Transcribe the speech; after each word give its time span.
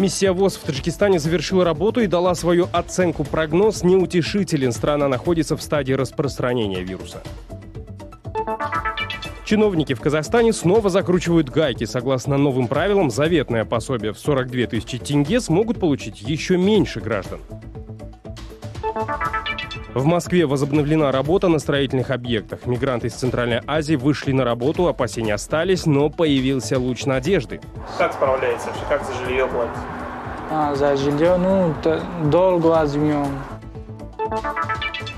Миссия 0.00 0.32
ВОЗ 0.32 0.56
в 0.56 0.60
Таджикистане 0.60 1.18
завершила 1.18 1.62
работу 1.62 2.00
и 2.00 2.06
дала 2.06 2.34
свою 2.34 2.68
оценку-прогноз 2.72 3.82
неутешителен. 3.82 4.72
Страна 4.72 5.08
находится 5.08 5.58
в 5.58 5.62
стадии 5.62 5.92
распространения 5.92 6.82
вируса. 6.82 7.22
Чиновники 9.44 9.92
в 9.92 10.00
Казахстане 10.00 10.54
снова 10.54 10.88
закручивают 10.88 11.50
гайки. 11.50 11.84
Согласно 11.84 12.38
новым 12.38 12.66
правилам, 12.66 13.10
заветное 13.10 13.66
пособие 13.66 14.14
в 14.14 14.18
42 14.18 14.68
тысячи 14.68 14.96
тенге 14.96 15.38
смогут 15.38 15.78
получить 15.78 16.22
еще 16.22 16.56
меньше 16.56 17.00
граждан. 17.00 17.40
В 19.94 20.04
Москве 20.04 20.46
возобновлена 20.46 21.10
работа 21.10 21.48
на 21.48 21.58
строительных 21.58 22.10
объектах. 22.10 22.64
Мигранты 22.64 23.08
из 23.08 23.14
Центральной 23.14 23.60
Азии 23.66 23.96
вышли 23.96 24.30
на 24.30 24.44
работу, 24.44 24.86
опасения 24.86 25.34
остались, 25.34 25.84
но 25.84 26.08
появился 26.10 26.78
луч 26.78 27.06
надежды. 27.06 27.60
Как 27.98 28.12
справляется? 28.12 28.68
Как 28.88 29.04
за 29.04 29.12
жилье 29.24 29.48
платить? 29.48 29.74
А, 30.48 30.74
за 30.76 30.96
жилье, 30.96 31.36
ну, 31.36 31.74
долго 32.30 32.66
возьмем. 32.66 33.26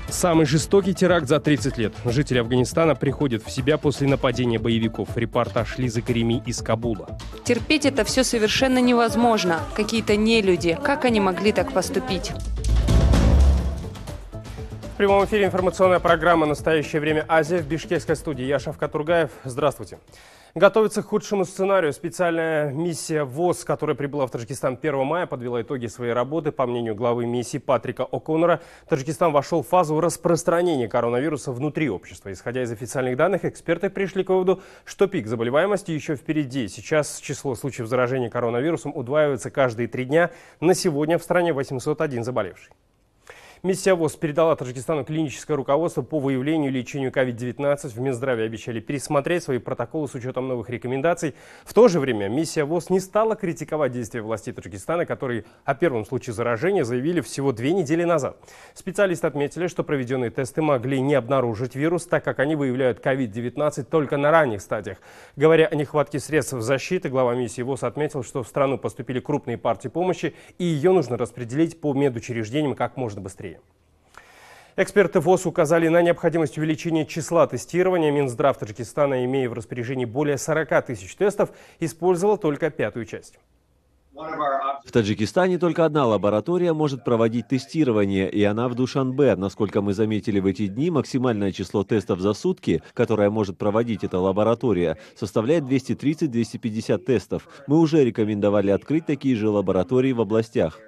Самый 0.09 0.47
жестокий 0.47 0.93
теракт 0.95 1.27
за 1.27 1.39
30 1.39 1.77
лет. 1.77 1.93
Жители 2.05 2.39
Афганистана 2.39 2.95
приходят 2.95 3.43
в 3.43 3.51
себя 3.51 3.77
после 3.77 4.07
нападения 4.07 4.57
боевиков. 4.57 5.09
Репортаж 5.15 5.77
Лизы 5.77 6.01
Кареми 6.01 6.41
из 6.45 6.61
Кабула. 6.61 7.17
Терпеть 7.43 7.85
это 7.85 8.03
все 8.03 8.23
совершенно 8.23 8.79
невозможно. 8.79 9.59
Какие-то 9.75 10.15
нелюди. 10.15 10.77
Как 10.81 11.05
они 11.05 11.19
могли 11.19 11.51
так 11.51 11.73
поступить? 11.73 12.31
В 14.93 14.95
прямом 14.95 15.25
эфире 15.25 15.45
информационная 15.45 15.99
программа 15.99 16.45
«Настоящее 16.45 17.01
время 17.01 17.25
Азия» 17.27 17.57
в 17.57 17.67
бишкекской 17.67 18.15
студии. 18.15 18.45
Я 18.45 18.59
Шавкат 18.59 18.91
Тургаев. 18.91 19.31
Здравствуйте. 19.43 19.97
Готовится 20.53 21.01
к 21.01 21.07
худшему 21.07 21.45
сценарию. 21.45 21.91
Специальная 21.93 22.71
миссия 22.71 23.23
ВОЗ, 23.23 23.63
которая 23.63 23.95
прибыла 23.95 24.27
в 24.27 24.31
Таджикистан 24.31 24.77
1 24.79 25.03
мая, 25.03 25.25
подвела 25.25 25.63
итоги 25.63 25.87
своей 25.87 26.13
работы. 26.13 26.51
По 26.51 26.67
мнению 26.67 26.93
главы 26.93 27.25
миссии 27.25 27.57
Патрика 27.57 28.03
О'Коннора, 28.03 28.59
Таджикистан 28.87 29.31
вошел 29.31 29.63
в 29.63 29.67
фазу 29.67 29.99
распространения 29.99 30.87
коронавируса 30.87 31.51
внутри 31.51 31.89
общества. 31.89 32.31
Исходя 32.31 32.61
из 32.61 32.71
официальных 32.71 33.17
данных, 33.17 33.45
эксперты 33.45 33.89
пришли 33.89 34.23
к 34.23 34.29
выводу, 34.29 34.61
что 34.85 35.07
пик 35.07 35.25
заболеваемости 35.25 35.89
еще 35.89 36.15
впереди. 36.15 36.67
Сейчас 36.67 37.17
число 37.17 37.55
случаев 37.55 37.87
заражения 37.87 38.29
коронавирусом 38.29 38.95
удваивается 38.95 39.49
каждые 39.49 39.87
три 39.87 40.05
дня. 40.05 40.29
На 40.59 40.75
сегодня 40.75 41.17
в 41.17 41.23
стране 41.23 41.51
801 41.51 42.23
заболевший. 42.23 42.71
Миссия 43.65 43.93
ВОЗ 43.93 44.17
передала 44.17 44.57
Таджикистану 44.57 45.05
клиническое 45.05 45.55
руководство 45.55 46.01
по 46.01 46.19
выявлению 46.19 46.69
и 46.69 46.73
лечению 46.73 47.11
COVID-19. 47.11 47.87
В 47.87 47.97
Минздраве 48.01 48.43
обещали 48.43 48.81
пересмотреть 48.81 49.43
свои 49.43 49.57
протоколы 49.57 50.09
с 50.09 50.15
учетом 50.15 50.49
новых 50.49 50.69
рекомендаций. 50.69 51.33
В 51.63 51.73
то 51.73 51.87
же 51.87 52.01
время 52.01 52.27
миссия 52.27 52.65
ВОЗ 52.65 52.89
не 52.89 52.99
стала 52.99 53.37
критиковать 53.37 53.93
действия 53.93 54.21
властей 54.21 54.53
Таджикистана, 54.53 55.05
которые 55.05 55.45
о 55.63 55.75
первом 55.75 56.05
случае 56.05 56.33
заражения 56.33 56.83
заявили 56.83 57.21
всего 57.21 57.53
две 57.53 57.71
недели 57.71 58.03
назад. 58.03 58.35
Специалисты 58.73 59.27
отметили, 59.27 59.67
что 59.67 59.85
проведенные 59.85 60.29
тесты 60.29 60.61
могли 60.61 60.99
не 60.99 61.13
обнаружить 61.13 61.73
вирус, 61.73 62.05
так 62.05 62.25
как 62.25 62.39
они 62.39 62.57
выявляют 62.57 62.99
COVID-19 62.99 63.83
только 63.83 64.17
на 64.17 64.29
ранних 64.29 64.59
стадиях. 64.59 64.97
Говоря 65.37 65.67
о 65.67 65.75
нехватке 65.75 66.19
средств 66.19 66.59
защиты, 66.59 67.07
глава 67.07 67.33
миссии 67.33 67.61
ВОЗ 67.61 67.83
отметил, 67.83 68.23
что 68.23 68.43
в 68.43 68.47
страну 68.49 68.77
поступили 68.77 69.21
крупные 69.21 69.57
партии 69.57 69.87
помощи, 69.87 70.33
и 70.57 70.65
ее 70.65 70.91
нужно 70.91 71.15
распределить 71.15 71.79
по 71.79 71.93
медучреждениям 71.93 72.75
как 72.75 72.97
можно 72.97 73.21
быстрее. 73.21 73.52
Эксперты 74.75 75.19
ВОЗ 75.19 75.45
указали 75.45 75.87
на 75.87 76.01
необходимость 76.01 76.57
увеличения 76.57 77.05
числа 77.05 77.45
тестирования. 77.45 78.11
Минздрав 78.11 78.57
Таджикистана, 78.57 79.23
имея 79.25 79.47
в 79.47 79.53
распоряжении 79.53 80.05
более 80.05 80.39
40 80.39 80.85
тысяч 80.87 81.15
тестов, 81.15 81.51
использовал 81.79 82.37
только 82.37 82.71
пятую 82.71 83.05
часть. 83.05 83.37
В 84.13 84.91
Таджикистане 84.91 85.57
только 85.57 85.85
одна 85.85 86.05
лаборатория 86.05 86.73
может 86.73 87.03
проводить 87.03 87.47
тестирование, 87.47 88.29
и 88.29 88.43
она 88.43 88.67
в 88.67 88.75
Душанбе. 88.75 89.35
Насколько 89.35 89.81
мы 89.81 89.93
заметили 89.93 90.39
в 90.39 90.45
эти 90.45 90.67
дни, 90.67 90.91
максимальное 90.91 91.51
число 91.51 91.83
тестов 91.83 92.19
за 92.19 92.33
сутки, 92.33 92.83
которое 92.93 93.29
может 93.29 93.57
проводить 93.57 94.03
эта 94.03 94.19
лаборатория, 94.19 94.97
составляет 95.15 95.63
230-250 95.63 96.97
тестов. 96.99 97.47
Мы 97.67 97.79
уже 97.79 98.03
рекомендовали 98.03 98.69
открыть 98.69 99.05
такие 99.05 99.35
же 99.35 99.49
лаборатории 99.49 100.11
в 100.11 100.21
областях. 100.21 100.79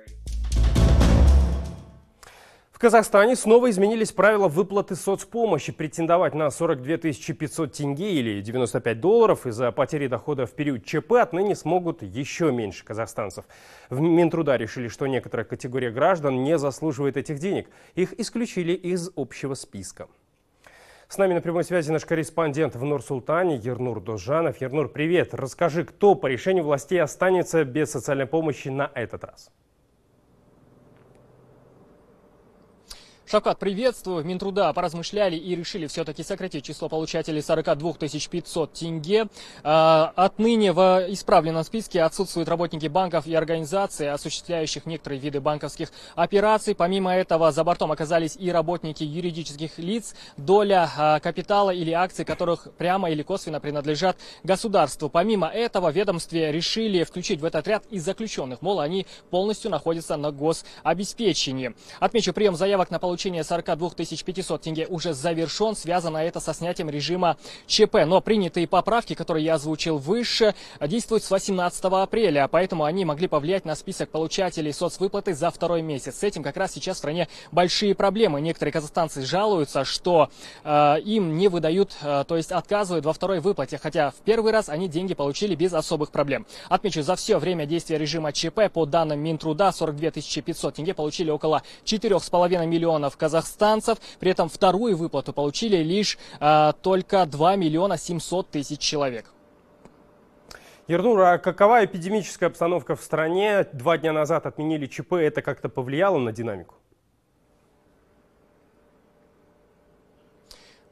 Казахстане 2.85 3.35
снова 3.35 3.71
изменились 3.71 4.11
правила 4.11 4.47
выплаты 4.47 4.95
соцпомощи. 4.95 5.71
Претендовать 5.71 6.35
на 6.35 6.51
42 6.51 6.97
500 7.33 7.73
тенге 7.73 8.13
или 8.13 8.41
95 8.41 8.99
долларов 8.99 9.47
из-за 9.47 9.71
потери 9.71 10.05
дохода 10.05 10.45
в 10.45 10.51
период 10.51 10.85
ЧП 10.85 11.13
отныне 11.13 11.55
смогут 11.55 12.03
еще 12.03 12.51
меньше 12.51 12.85
казахстанцев. 12.85 13.45
В 13.89 14.01
Минтруда 14.01 14.55
решили, 14.55 14.87
что 14.87 15.07
некоторая 15.07 15.47
категория 15.47 15.89
граждан 15.89 16.43
не 16.43 16.59
заслуживает 16.59 17.17
этих 17.17 17.39
денег. 17.39 17.71
Их 17.95 18.13
исключили 18.19 18.73
из 18.73 19.09
общего 19.15 19.55
списка. 19.55 20.07
С 21.07 21.17
нами 21.17 21.33
на 21.33 21.41
прямой 21.41 21.63
связи 21.63 21.89
наш 21.89 22.05
корреспондент 22.05 22.75
в 22.75 22.83
Нур-Султане 22.83 23.55
Ернур 23.55 23.99
Дожанов. 23.99 24.61
Ернур, 24.61 24.89
привет. 24.89 25.33
Расскажи, 25.33 25.85
кто 25.85 26.13
по 26.13 26.27
решению 26.27 26.65
властей 26.65 27.01
останется 27.01 27.63
без 27.63 27.89
социальной 27.89 28.27
помощи 28.27 28.67
на 28.67 28.91
этот 28.93 29.23
раз? 29.23 29.49
Шавкат, 33.35 33.59
приветствую. 33.59 34.23
Минтруда 34.23 34.71
поразмышляли 34.71 35.35
и 35.35 35.57
решили 35.57 35.87
все-таки 35.87 36.23
сократить 36.23 36.63
число 36.63 36.87
получателей 36.87 37.41
42 37.41 37.95
500 37.95 38.71
тенге. 38.71 39.27
А, 39.61 40.13
отныне 40.15 40.71
в 40.71 41.05
исправленном 41.09 41.65
списке 41.65 42.03
отсутствуют 42.03 42.47
работники 42.47 42.87
банков 42.87 43.27
и 43.27 43.35
организаций, 43.35 44.09
осуществляющих 44.09 44.85
некоторые 44.85 45.19
виды 45.19 45.41
банковских 45.41 45.91
операций. 46.15 46.75
Помимо 46.75 47.13
этого, 47.13 47.51
за 47.51 47.65
бортом 47.65 47.91
оказались 47.91 48.37
и 48.39 48.49
работники 48.49 49.03
юридических 49.03 49.79
лиц, 49.79 50.15
доля 50.37 50.89
а, 50.95 51.19
капитала 51.19 51.71
или 51.71 51.91
акций, 51.91 52.23
которых 52.23 52.69
прямо 52.77 53.11
или 53.11 53.21
косвенно 53.21 53.59
принадлежат 53.59 54.15
государству. 54.45 55.09
Помимо 55.09 55.47
этого, 55.47 55.91
ведомстве 55.91 56.53
решили 56.53 57.03
включить 57.03 57.41
в 57.41 57.43
этот 57.43 57.67
ряд 57.67 57.83
и 57.89 57.99
заключенных, 57.99 58.61
мол, 58.61 58.79
они 58.79 59.05
полностью 59.29 59.71
находятся 59.71 60.15
на 60.15 60.31
гособеспечении. 60.31 61.75
Отмечу, 61.99 62.31
прием 62.31 62.55
заявок 62.55 62.91
на 62.91 62.97
получение 62.97 63.24
получения 63.25 63.43
42 63.43 63.89
500 63.89 64.61
тенге 64.61 64.85
уже 64.87 65.13
завершен. 65.15 65.75
Связано 65.75 66.17
это 66.19 66.39
со 66.39 66.53
снятием 66.53 66.91
режима 66.91 67.37
ЧП. 67.65 68.05
Но 68.05 68.21
принятые 68.21 68.67
поправки, 68.67 69.15
которые 69.15 69.45
я 69.45 69.55
озвучил 69.55 69.97
выше, 69.97 70.53
действуют 70.79 71.23
с 71.23 71.31
18 71.31 71.85
апреля. 71.85 72.47
Поэтому 72.47 72.83
они 72.83 73.03
могли 73.03 73.27
повлиять 73.27 73.65
на 73.65 73.73
список 73.75 74.09
получателей 74.09 74.71
соцвыплаты 74.73 75.33
за 75.33 75.49
второй 75.49 75.81
месяц. 75.81 76.19
С 76.19 76.23
этим 76.23 76.43
как 76.43 76.55
раз 76.55 76.73
сейчас 76.73 76.97
в 76.97 76.99
стране 76.99 77.27
большие 77.51 77.95
проблемы. 77.95 78.41
Некоторые 78.41 78.73
казахстанцы 78.73 79.25
жалуются, 79.25 79.85
что 79.85 80.29
э, 80.63 80.99
им 81.03 81.35
не 81.35 81.47
выдают, 81.47 81.97
э, 82.03 82.25
то 82.27 82.37
есть 82.37 82.51
отказывают 82.51 83.05
во 83.05 83.13
второй 83.13 83.39
выплате. 83.39 83.79
Хотя 83.81 84.11
в 84.11 84.17
первый 84.23 84.51
раз 84.51 84.69
они 84.69 84.87
деньги 84.87 85.15
получили 85.15 85.55
без 85.55 85.73
особых 85.73 86.11
проблем. 86.11 86.45
Отмечу, 86.69 87.01
за 87.01 87.15
все 87.15 87.39
время 87.39 87.65
действия 87.65 87.97
режима 87.97 88.31
ЧП 88.31 88.71
по 88.71 88.85
данным 88.85 89.19
Минтруда 89.19 89.71
42 89.71 90.11
500 90.11 90.75
тенге 90.75 90.93
получили 90.93 91.31
около 91.31 91.63
4,5 91.85 92.67
миллионов 92.67 93.04
миллионов 93.05 93.17
казахстанцев. 93.17 93.97
При 94.19 94.31
этом 94.31 94.49
вторую 94.49 94.97
выплату 94.97 95.33
получили 95.33 95.77
лишь 95.77 96.17
э, 96.39 96.73
только 96.81 97.25
2 97.25 97.55
миллиона 97.55 97.97
700 97.97 98.51
тысяч 98.51 98.79
человек. 98.79 99.25
Ернур, 100.87 101.19
а 101.21 101.37
какова 101.37 101.83
эпидемическая 101.83 102.49
обстановка 102.49 102.95
в 102.95 103.01
стране? 103.01 103.65
Два 103.73 103.97
дня 103.97 104.13
назад 104.13 104.45
отменили 104.45 104.85
ЧП. 104.85 105.13
Это 105.13 105.41
как-то 105.41 105.67
повлияло 105.69 106.19
на 106.19 106.31
динамику? 106.31 106.75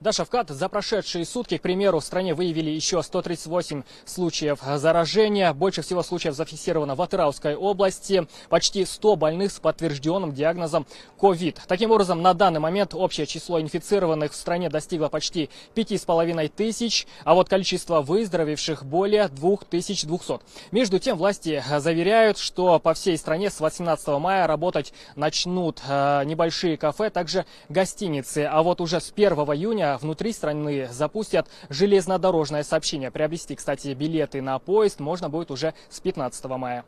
Да, 0.03 0.11
Шавкат, 0.11 0.49
за 0.49 0.67
прошедшие 0.67 1.23
сутки, 1.23 1.57
к 1.57 1.61
примеру, 1.61 2.01
в 2.01 2.03
стране 2.03 2.33
выявили 2.33 2.69
еще 2.69 3.01
138 3.01 3.83
случаев 4.03 4.59
заражения. 4.75 5.53
Больше 5.53 5.81
всего 5.81 6.03
случаев 6.03 6.35
зафиксировано 6.35 6.95
в 6.95 7.01
Атырауской 7.01 7.55
области. 7.55 8.27
Почти 8.49 8.83
100 8.83 9.15
больных 9.15 9.53
с 9.53 9.61
подтвержденным 9.61 10.33
диагнозом 10.33 10.85
COVID. 11.17 11.59
Таким 11.69 11.91
образом, 11.91 12.21
на 12.21 12.33
данный 12.33 12.59
момент 12.59 12.93
общее 12.93 13.25
число 13.25 13.61
инфицированных 13.61 14.33
в 14.33 14.35
стране 14.35 14.67
достигло 14.67 15.07
почти 15.07 15.49
5,5 15.73 16.49
тысяч, 16.49 17.07
а 17.23 17.33
вот 17.33 17.47
количество 17.47 18.01
выздоровевших 18.01 18.83
более 18.83 19.29
2200. 19.29 20.41
Между 20.71 20.99
тем, 20.99 21.17
власти 21.17 21.63
заверяют, 21.77 22.37
что 22.39 22.77
по 22.77 22.93
всей 22.93 23.17
стране 23.17 23.49
с 23.49 23.61
18 23.61 24.05
мая 24.19 24.47
работать 24.47 24.93
начнут 25.15 25.81
э, 25.87 26.25
небольшие 26.25 26.75
кафе, 26.75 27.09
также 27.09 27.45
гостиницы. 27.69 28.49
А 28.51 28.63
вот 28.63 28.81
уже 28.81 28.99
с 28.99 29.09
1 29.15 29.31
июня 29.31 29.92
внутри 29.97 30.33
страны 30.33 30.87
запустят 30.91 31.47
железнодорожное 31.69 32.63
сообщение. 32.63 33.11
Приобрести, 33.11 33.55
кстати, 33.55 33.93
билеты 33.93 34.41
на 34.41 34.59
поезд 34.59 34.99
можно 34.99 35.29
будет 35.29 35.51
уже 35.51 35.73
с 35.89 35.99
15 35.99 36.45
мая. 36.45 36.85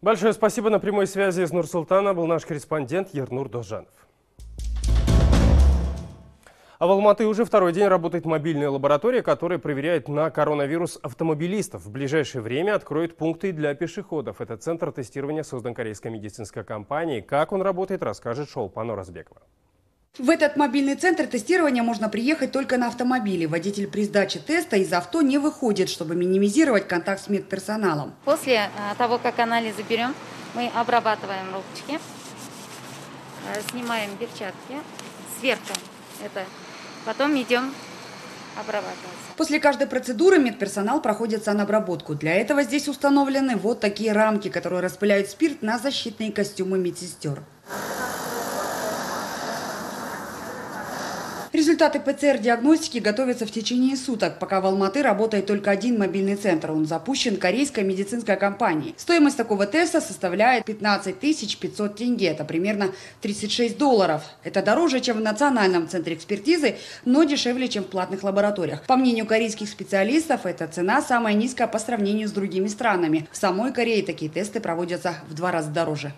Большое 0.00 0.32
спасибо. 0.32 0.68
На 0.68 0.80
прямой 0.80 1.06
связи 1.06 1.42
из 1.42 1.52
Нур-Султана 1.52 2.12
был 2.12 2.26
наш 2.26 2.44
корреспондент 2.44 3.14
Ернур 3.14 3.48
Дожанов. 3.48 4.02
А 6.82 6.86
в 6.88 6.90
Алматы 6.90 7.28
уже 7.28 7.44
второй 7.44 7.72
день 7.72 7.86
работает 7.86 8.24
мобильная 8.24 8.68
лаборатория, 8.68 9.22
которая 9.22 9.60
проверяет 9.60 10.08
на 10.08 10.28
коронавирус 10.32 10.98
автомобилистов. 11.00 11.84
В 11.84 11.92
ближайшее 11.92 12.42
время 12.42 12.74
откроет 12.74 13.16
пункты 13.16 13.52
для 13.52 13.72
пешеходов. 13.76 14.40
Это 14.40 14.56
центр 14.56 14.90
тестирования 14.90 15.44
создан 15.44 15.74
корейской 15.74 16.08
медицинской 16.08 16.64
компанией. 16.64 17.22
Как 17.22 17.52
он 17.52 17.62
работает, 17.62 18.02
расскажет 18.02 18.50
Шолпано 18.50 18.96
Разбекова. 18.96 19.42
В 20.18 20.28
этот 20.28 20.56
мобильный 20.56 20.94
центр 20.94 21.26
тестирования 21.26 21.82
можно 21.82 22.10
приехать 22.10 22.52
только 22.52 22.76
на 22.76 22.88
автомобиле. 22.88 23.46
Водитель 23.46 23.86
при 23.86 24.04
сдаче 24.04 24.40
теста 24.40 24.76
из 24.76 24.92
авто 24.92 25.22
не 25.22 25.38
выходит, 25.38 25.88
чтобы 25.88 26.14
минимизировать 26.14 26.86
контакт 26.86 27.24
с 27.24 27.28
медперсоналом. 27.28 28.12
После 28.26 28.68
а, 28.78 28.94
того, 28.96 29.16
как 29.16 29.38
анализы 29.38 29.82
берем, 29.88 30.14
мы 30.54 30.70
обрабатываем 30.74 31.46
ручки, 31.54 31.98
э, 33.54 33.60
снимаем 33.70 34.10
перчатки, 34.18 34.76
сверху 35.40 35.72
это 36.22 36.44
Потом 37.04 37.34
идем 37.40 37.74
обрабатываться. 38.56 39.08
После 39.36 39.58
каждой 39.58 39.86
процедуры 39.86 40.38
медперсонал 40.38 41.00
проходит 41.00 41.44
санобработку. 41.44 42.14
Для 42.14 42.34
этого 42.34 42.62
здесь 42.62 42.86
установлены 42.86 43.56
вот 43.56 43.80
такие 43.80 44.12
рамки, 44.12 44.48
которые 44.48 44.80
распыляют 44.80 45.28
спирт 45.28 45.62
на 45.62 45.78
защитные 45.78 46.30
костюмы 46.30 46.78
медсестер. 46.78 47.42
Результаты 51.52 52.00
ПЦР-диагностики 52.00 52.96
готовятся 52.96 53.44
в 53.44 53.50
течение 53.50 53.94
суток, 53.94 54.38
пока 54.38 54.62
в 54.62 54.66
Алматы 54.66 55.02
работает 55.02 55.44
только 55.44 55.70
один 55.70 55.98
мобильный 55.98 56.36
центр. 56.36 56.70
Он 56.70 56.86
запущен 56.86 57.36
корейской 57.36 57.84
медицинской 57.84 58.36
компанией. 58.36 58.94
Стоимость 58.96 59.36
такого 59.36 59.66
теста 59.66 60.00
составляет 60.00 60.64
15 60.64 61.14
500 61.14 61.94
тенге. 61.94 62.28
Это 62.28 62.46
примерно 62.46 62.92
36 63.20 63.76
долларов. 63.76 64.22
Это 64.42 64.62
дороже, 64.62 65.00
чем 65.00 65.18
в 65.18 65.20
Национальном 65.20 65.88
центре 65.88 66.14
экспертизы, 66.14 66.76
но 67.04 67.24
дешевле, 67.24 67.68
чем 67.68 67.84
в 67.84 67.88
платных 67.88 68.22
лабораториях. 68.22 68.86
По 68.86 68.96
мнению 68.96 69.26
корейских 69.26 69.68
специалистов, 69.68 70.46
эта 70.46 70.66
цена 70.68 71.02
самая 71.02 71.34
низкая 71.34 71.66
по 71.66 71.78
сравнению 71.78 72.28
с 72.28 72.32
другими 72.32 72.68
странами. 72.68 73.28
В 73.30 73.36
самой 73.36 73.74
Корее 73.74 74.02
такие 74.02 74.30
тесты 74.30 74.58
проводятся 74.58 75.16
в 75.28 75.34
два 75.34 75.52
раза 75.52 75.68
дороже. 75.68 76.14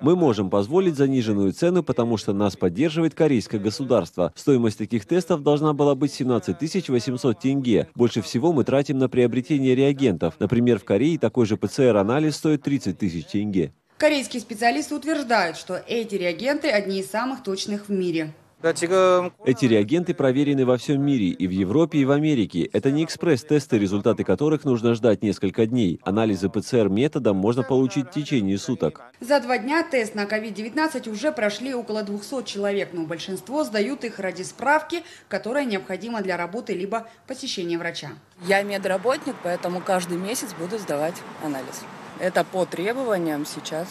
Мы 0.00 0.16
можем 0.16 0.50
позволить 0.50 0.96
заниженную 0.96 1.52
цену, 1.52 1.82
потому 1.82 2.16
что 2.16 2.32
нас 2.32 2.56
поддерживает 2.56 3.14
корейское 3.14 3.60
государство. 3.60 4.32
Стоимость 4.34 4.78
таких 4.78 5.06
тестов 5.06 5.42
должна 5.42 5.72
была 5.72 5.94
быть 5.94 6.12
17 6.12 6.88
800 6.88 7.38
тенге. 7.38 7.88
Больше 7.94 8.22
всего 8.22 8.52
мы 8.52 8.64
тратим 8.64 8.98
на 8.98 9.08
приобретение 9.08 9.74
реагентов. 9.74 10.34
Например, 10.38 10.78
в 10.78 10.84
Корее 10.84 11.18
такой 11.18 11.46
же 11.46 11.56
ПЦР-анализ 11.56 12.36
стоит 12.36 12.62
30 12.62 12.98
тысяч 12.98 13.26
тенге. 13.26 13.72
Корейские 13.98 14.40
специалисты 14.40 14.94
утверждают, 14.94 15.56
что 15.56 15.82
эти 15.86 16.16
реагенты 16.16 16.68
одни 16.68 17.00
из 17.00 17.10
самых 17.10 17.42
точных 17.42 17.88
в 17.88 17.92
мире. 17.92 18.34
Эти 18.62 19.66
реагенты 19.66 20.14
проверены 20.14 20.64
во 20.64 20.78
всем 20.78 21.04
мире, 21.04 21.26
и 21.26 21.46
в 21.46 21.50
Европе, 21.50 21.98
и 21.98 22.04
в 22.06 22.10
Америке. 22.10 22.68
Это 22.72 22.90
не 22.90 23.04
экспресс-тесты, 23.04 23.78
результаты 23.78 24.24
которых 24.24 24.64
нужно 24.64 24.94
ждать 24.94 25.22
несколько 25.22 25.66
дней. 25.66 26.00
Анализы 26.04 26.48
ПЦР 26.48 26.88
методом 26.88 27.36
можно 27.36 27.62
получить 27.62 28.06
в 28.08 28.10
течение 28.10 28.56
суток. 28.56 29.02
За 29.20 29.40
два 29.40 29.58
дня 29.58 29.82
тест 29.82 30.14
на 30.14 30.24
COVID-19 30.24 31.10
уже 31.10 31.32
прошли 31.32 31.74
около 31.74 32.02
200 32.02 32.44
человек, 32.44 32.90
но 32.94 33.04
большинство 33.04 33.62
сдают 33.62 34.04
их 34.04 34.18
ради 34.18 34.42
справки, 34.42 35.02
которая 35.28 35.66
необходима 35.66 36.22
для 36.22 36.38
работы 36.38 36.72
либо 36.72 37.08
посещения 37.26 37.76
врача. 37.76 38.12
Я 38.46 38.62
медработник, 38.62 39.36
поэтому 39.42 39.80
каждый 39.80 40.16
месяц 40.16 40.48
буду 40.58 40.78
сдавать 40.78 41.16
анализ. 41.44 41.82
Это 42.18 42.42
по 42.42 42.64
требованиям 42.64 43.44
сейчас 43.44 43.86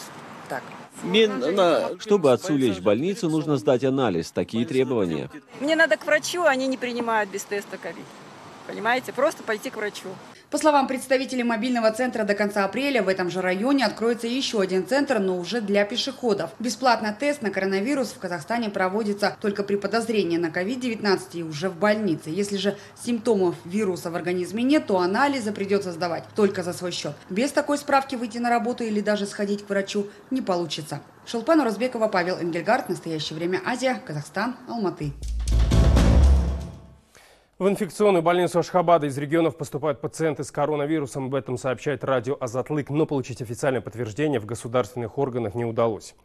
так. 0.49 0.63
Чтобы 1.99 2.31
отцу 2.31 2.55
лечь 2.55 2.77
в 2.77 2.83
больницу, 2.83 3.29
нужно 3.29 3.57
сдать 3.57 3.83
анализ. 3.83 4.31
Такие 4.31 4.65
требования. 4.65 5.29
Мне 5.59 5.75
надо 5.75 5.97
к 5.97 6.05
врачу, 6.05 6.43
они 6.43 6.67
не 6.67 6.77
принимают 6.77 7.29
без 7.29 7.43
теста 7.43 7.77
ковид. 7.77 8.05
Понимаете? 8.67 9.13
Просто 9.13 9.43
пойти 9.43 9.69
к 9.69 9.77
врачу. 9.77 10.09
По 10.51 10.59
словам 10.59 10.87
представителей 10.87 11.43
мобильного 11.43 11.91
центра, 11.91 12.23
до 12.23 12.35
конца 12.35 12.65
апреля 12.65 13.01
в 13.01 13.07
этом 13.07 13.31
же 13.31 13.41
районе 13.41 13.83
откроется 13.85 14.27
еще 14.27 14.61
один 14.61 14.85
центр, 14.85 15.19
но 15.19 15.37
уже 15.37 15.59
для 15.59 15.83
пешеходов. 15.85 16.51
Бесплатно 16.59 17.15
тест 17.19 17.41
на 17.41 17.49
коронавирус 17.49 18.09
в 18.09 18.19
Казахстане 18.19 18.69
проводится 18.69 19.35
только 19.41 19.63
при 19.63 19.75
подозрении 19.75 20.37
на 20.37 20.47
COVID-19 20.47 21.19
и 21.33 21.43
уже 21.43 21.69
в 21.69 21.77
больнице. 21.77 22.29
Если 22.29 22.57
же 22.57 22.77
симптомов 23.03 23.55
вируса 23.65 24.11
в 24.11 24.15
организме 24.15 24.63
нет, 24.63 24.85
то 24.85 24.99
анализы 24.99 25.51
придется 25.51 25.91
сдавать 25.91 26.23
только 26.35 26.61
за 26.61 26.73
свой 26.73 26.91
счет. 26.91 27.13
Без 27.29 27.51
такой 27.51 27.79
справки 27.79 28.15
выйти 28.15 28.37
на 28.37 28.49
работу 28.49 28.83
или 28.83 29.01
даже 29.01 29.25
сходить 29.25 29.65
к 29.65 29.69
врачу 29.69 30.07
не 30.29 30.41
получится. 30.41 31.01
Шелпан 31.25 31.59
Уразбекова, 31.61 32.07
Павел 32.07 32.37
Энгельгард. 32.37 32.87
Настоящее 32.87 33.37
время 33.37 33.61
Азия, 33.65 33.99
Казахстан, 34.05 34.55
Алматы. 34.69 35.11
В 37.57 37.69
инфекционную 37.69 38.21
больницу 38.21 38.59
Ашхабада 38.59 39.07
из 39.07 39.17
регионов 39.17 39.55
поступают 39.55 40.01
пациенты 40.01 40.43
с 40.43 40.51
коронавирусом. 40.51 41.27
Об 41.27 41.35
этом 41.35 41.57
сообщает 41.57 42.03
радио 42.03 42.35
«Азатлык», 42.37 42.89
но 42.89 43.05
получить 43.05 43.41
официальное 43.41 43.79
подтверждение 43.79 44.41
в 44.41 44.45
государственных 44.45 45.17
органах 45.17 45.55
не 45.55 45.63
удалось. 45.63 46.15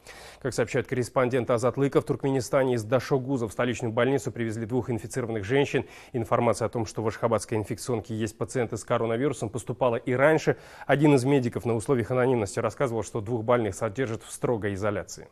Как 0.40 0.52
сообщает 0.52 0.88
корреспондент 0.88 1.48
«Азатлыка», 1.48 2.00
в 2.00 2.04
Туркменистане 2.04 2.74
из 2.74 2.82
Дашогуза 2.82 3.46
в 3.46 3.52
столичную 3.52 3.92
больницу 3.92 4.32
привезли 4.32 4.66
двух 4.66 4.90
инфицированных 4.90 5.44
женщин. 5.44 5.86
Информация 6.12 6.66
о 6.66 6.68
том, 6.68 6.84
что 6.84 7.00
в 7.00 7.06
Ашхабадской 7.06 7.58
инфекционке 7.58 8.12
есть 8.12 8.36
пациенты 8.36 8.76
с 8.76 8.82
коронавирусом, 8.82 9.50
поступала 9.50 9.94
и 9.94 10.12
раньше. 10.14 10.56
Один 10.88 11.14
из 11.14 11.24
медиков 11.24 11.64
на 11.64 11.76
условиях 11.76 12.10
анонимности 12.10 12.58
рассказывал, 12.58 13.04
что 13.04 13.20
двух 13.20 13.44
больных 13.44 13.76
содержат 13.76 14.24
в 14.24 14.32
строгой 14.32 14.74
изоляции. 14.74 15.28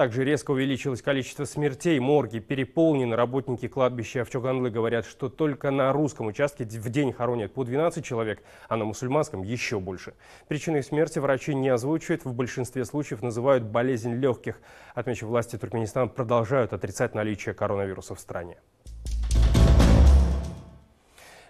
Также 0.00 0.24
резко 0.24 0.52
увеличилось 0.52 1.02
количество 1.02 1.44
смертей, 1.44 2.00
морги 2.00 2.38
переполнены. 2.38 3.16
Работники 3.16 3.68
кладбища 3.68 4.22
Авчоганлы 4.22 4.70
говорят, 4.70 5.04
что 5.04 5.28
только 5.28 5.70
на 5.70 5.92
русском 5.92 6.26
участке 6.26 6.64
в 6.64 6.88
день 6.88 7.12
хоронят 7.12 7.52
по 7.52 7.64
12 7.64 8.02
человек, 8.02 8.42
а 8.70 8.78
на 8.78 8.86
мусульманском 8.86 9.42
еще 9.42 9.78
больше. 9.78 10.14
Причиной 10.48 10.82
смерти 10.82 11.18
врачи 11.18 11.54
не 11.54 11.68
озвучивают, 11.68 12.24
в 12.24 12.32
большинстве 12.32 12.86
случаев 12.86 13.20
называют 13.20 13.64
болезнь 13.64 14.14
легких. 14.14 14.62
Отмечу, 14.94 15.26
власти 15.26 15.56
Туркменистана 15.56 16.08
продолжают 16.08 16.72
отрицать 16.72 17.14
наличие 17.14 17.54
коронавируса 17.54 18.14
в 18.14 18.20
стране. 18.20 18.56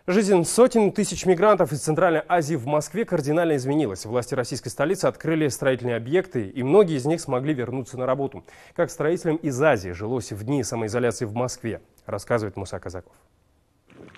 Жизнь 0.06 0.44
сотен 0.44 0.92
тысяч 0.92 1.26
мигрантов 1.26 1.72
из 1.72 1.80
Центральной 1.80 2.22
Азии 2.26 2.54
в 2.54 2.66
Москве 2.66 3.04
кардинально 3.04 3.56
изменилась. 3.56 4.06
Власти 4.06 4.34
российской 4.34 4.70
столицы 4.70 5.04
открыли 5.04 5.46
строительные 5.48 5.96
объекты, 5.96 6.48
и 6.48 6.62
многие 6.62 6.96
из 6.96 7.04
них 7.04 7.20
смогли 7.20 7.52
вернуться 7.52 7.98
на 7.98 8.06
работу. 8.06 8.42
Как 8.74 8.90
строителям 8.90 9.36
из 9.36 9.60
Азии 9.60 9.90
жилось 9.90 10.32
в 10.32 10.42
дни 10.42 10.64
самоизоляции 10.64 11.26
в 11.26 11.34
Москве, 11.34 11.82
рассказывает 12.06 12.56
Муса 12.56 12.78
Казаков. 12.80 13.12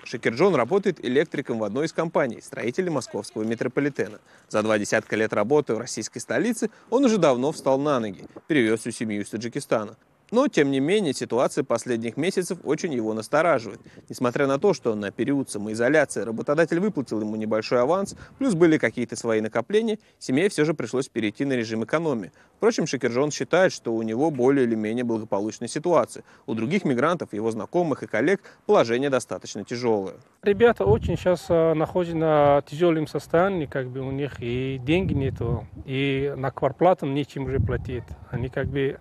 Шакирджон 0.05 0.55
работает 0.55 1.03
электриком 1.03 1.59
в 1.59 1.65
одной 1.65 1.87
из 1.87 1.93
компаний, 1.93 2.39
строителей 2.41 2.89
московского 2.89 3.43
метрополитена. 3.43 4.19
За 4.47 4.63
два 4.63 4.79
десятка 4.79 5.17
лет 5.17 5.33
работы 5.33 5.75
в 5.75 5.79
российской 5.79 6.19
столице 6.19 6.69
он 6.89 7.03
уже 7.03 7.17
давно 7.17 7.51
встал 7.51 7.77
на 7.77 7.99
ноги, 7.99 8.25
перевез 8.47 8.79
всю 8.79 8.91
семью 8.91 9.21
из 9.21 9.29
Таджикистана. 9.29 9.97
Но, 10.33 10.47
тем 10.47 10.71
не 10.71 10.79
менее, 10.79 11.13
ситуация 11.13 11.63
последних 11.63 12.17
месяцев 12.17 12.57
очень 12.63 12.91
его 12.91 13.13
настораживает. 13.13 13.79
Несмотря 14.09 14.47
на 14.47 14.57
то, 14.57 14.73
что 14.73 14.95
на 14.95 15.11
период 15.11 15.51
самоизоляции 15.51 16.21
работодатель 16.21 16.79
выплатил 16.79 17.21
ему 17.21 17.35
небольшой 17.35 17.81
аванс, 17.81 18.15
плюс 18.39 18.55
были 18.55 18.79
какие-то 18.79 19.15
свои 19.15 19.41
накопления, 19.41 19.99
семье 20.17 20.49
все 20.49 20.65
же 20.65 20.73
пришлось 20.73 21.07
перейти 21.07 21.45
на 21.45 21.53
режим 21.53 21.83
экономии. 21.83 22.31
Впрочем, 22.57 22.87
Шакирджон 22.87 23.29
считает, 23.29 23.71
что 23.73 23.93
у 23.93 24.01
него 24.01 24.31
более 24.31 24.65
или 24.65 24.73
менее 24.73 25.03
благополучная 25.03 25.67
ситуация. 25.67 26.23
У 26.47 26.55
других 26.55 26.83
мигрантов, 26.83 27.31
его 27.31 27.51
знакомых 27.51 28.01
и 28.01 28.07
коллег 28.07 28.41
положение 28.65 29.11
достаточно 29.11 29.63
тяжелое. 29.63 30.15
Ребята 30.41 30.83
очень 30.83 31.15
сейчас 31.15 31.45
э, 31.49 31.75
находятся 31.75 32.17
на 32.17 32.63
тяжелом 32.67 33.05
состоянии, 33.05 33.67
как 33.67 33.87
бы 33.87 33.99
у 33.99 34.09
них 34.09 34.37
и 34.39 34.81
деньги 34.83 35.13
нету, 35.13 35.67
и 35.85 36.33
на 36.35 36.49
квартплату 36.49 37.05
нечем 37.05 37.45
уже 37.45 37.59
платить. 37.59 38.03
Они 38.31 38.49
как 38.49 38.65
бы 38.65 38.97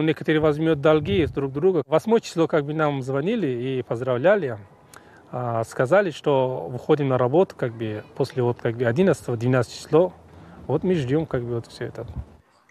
ну, 0.00 0.06
некоторые 0.06 0.40
возьмут 0.40 0.80
долги 0.80 1.26
друг 1.26 1.52
друга. 1.52 1.82
Восьмое 1.86 2.20
число 2.20 2.46
как 2.46 2.64
бы 2.64 2.72
нам 2.72 3.02
звонили 3.02 3.46
и 3.46 3.82
поздравляли. 3.82 4.56
А, 5.30 5.62
сказали, 5.64 6.10
что 6.10 6.68
выходим 6.70 7.08
на 7.08 7.18
работу 7.18 7.54
как 7.54 7.74
бы 7.74 8.02
после 8.16 8.42
вот 8.42 8.62
как 8.62 8.76
бы 8.76 8.84
11-12 8.84 9.64
число. 9.70 10.14
Вот 10.66 10.84
мы 10.84 10.94
ждем 10.94 11.26
как 11.26 11.42
бы 11.42 11.56
вот 11.56 11.66
все 11.66 11.84
это. 11.84 12.06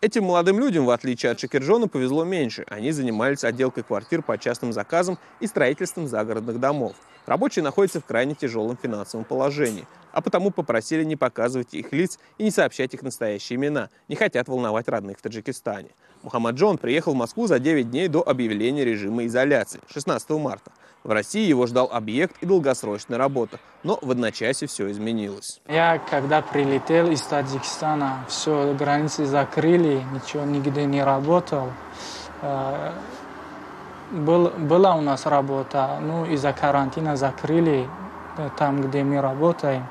Этим 0.01 0.23
молодым 0.23 0.59
людям, 0.59 0.85
в 0.85 0.89
отличие 0.89 1.31
от 1.31 1.39
Шакирджона, 1.39 1.87
повезло 1.87 2.23
меньше. 2.23 2.65
Они 2.67 2.91
занимались 2.91 3.43
отделкой 3.43 3.83
квартир 3.83 4.23
по 4.23 4.37
частным 4.39 4.73
заказам 4.73 5.19
и 5.39 5.45
строительством 5.45 6.07
загородных 6.07 6.59
домов. 6.59 6.95
Рабочие 7.27 7.61
находятся 7.61 8.01
в 8.01 8.05
крайне 8.05 8.33
тяжелом 8.33 8.75
финансовом 8.75 9.23
положении, 9.23 9.85
а 10.11 10.21
потому 10.21 10.49
попросили 10.49 11.03
не 11.03 11.15
показывать 11.15 11.75
их 11.75 11.91
лиц 11.91 12.17
и 12.39 12.43
не 12.43 12.49
сообщать 12.49 12.95
их 12.95 13.03
настоящие 13.03 13.57
имена, 13.57 13.89
не 14.07 14.15
хотят 14.15 14.47
волновать 14.47 14.87
родных 14.87 15.19
в 15.19 15.21
Таджикистане. 15.21 15.89
Мухаммад 16.23 16.55
Джон 16.55 16.77
приехал 16.77 17.13
в 17.13 17.15
Москву 17.15 17.47
за 17.47 17.59
9 17.59 17.89
дней 17.89 18.07
до 18.09 18.21
объявления 18.21 18.83
режима 18.83 19.25
изоляции, 19.25 19.79
16 19.91 20.29
марта. 20.31 20.71
В 21.03 21.11
России 21.11 21.47
его 21.47 21.65
ждал 21.65 21.89
объект 21.91 22.35
и 22.41 22.45
долгосрочная 22.45 23.17
работа, 23.17 23.57
но 23.83 23.97
в 24.01 24.11
одночасье 24.11 24.67
все 24.67 24.91
изменилось. 24.91 25.61
Я 25.67 25.97
когда 25.97 26.41
прилетел 26.41 27.09
из 27.09 27.21
Таджикистана, 27.21 28.25
все, 28.27 28.73
границы 28.73 29.25
закрыли, 29.25 30.03
ничего 30.13 30.43
нигде 30.43 30.83
не 30.83 31.01
работал. 31.01 31.69
Э, 32.41 32.91
был, 34.11 34.49
была 34.49 34.95
у 34.95 35.01
нас 35.01 35.25
работа, 35.25 35.99
ну 36.01 36.25
из-за 36.25 36.51
карантина 36.51 37.15
закрыли 37.15 37.87
там, 38.57 38.81
где 38.81 39.03
мы 39.03 39.21
работаем. 39.21 39.87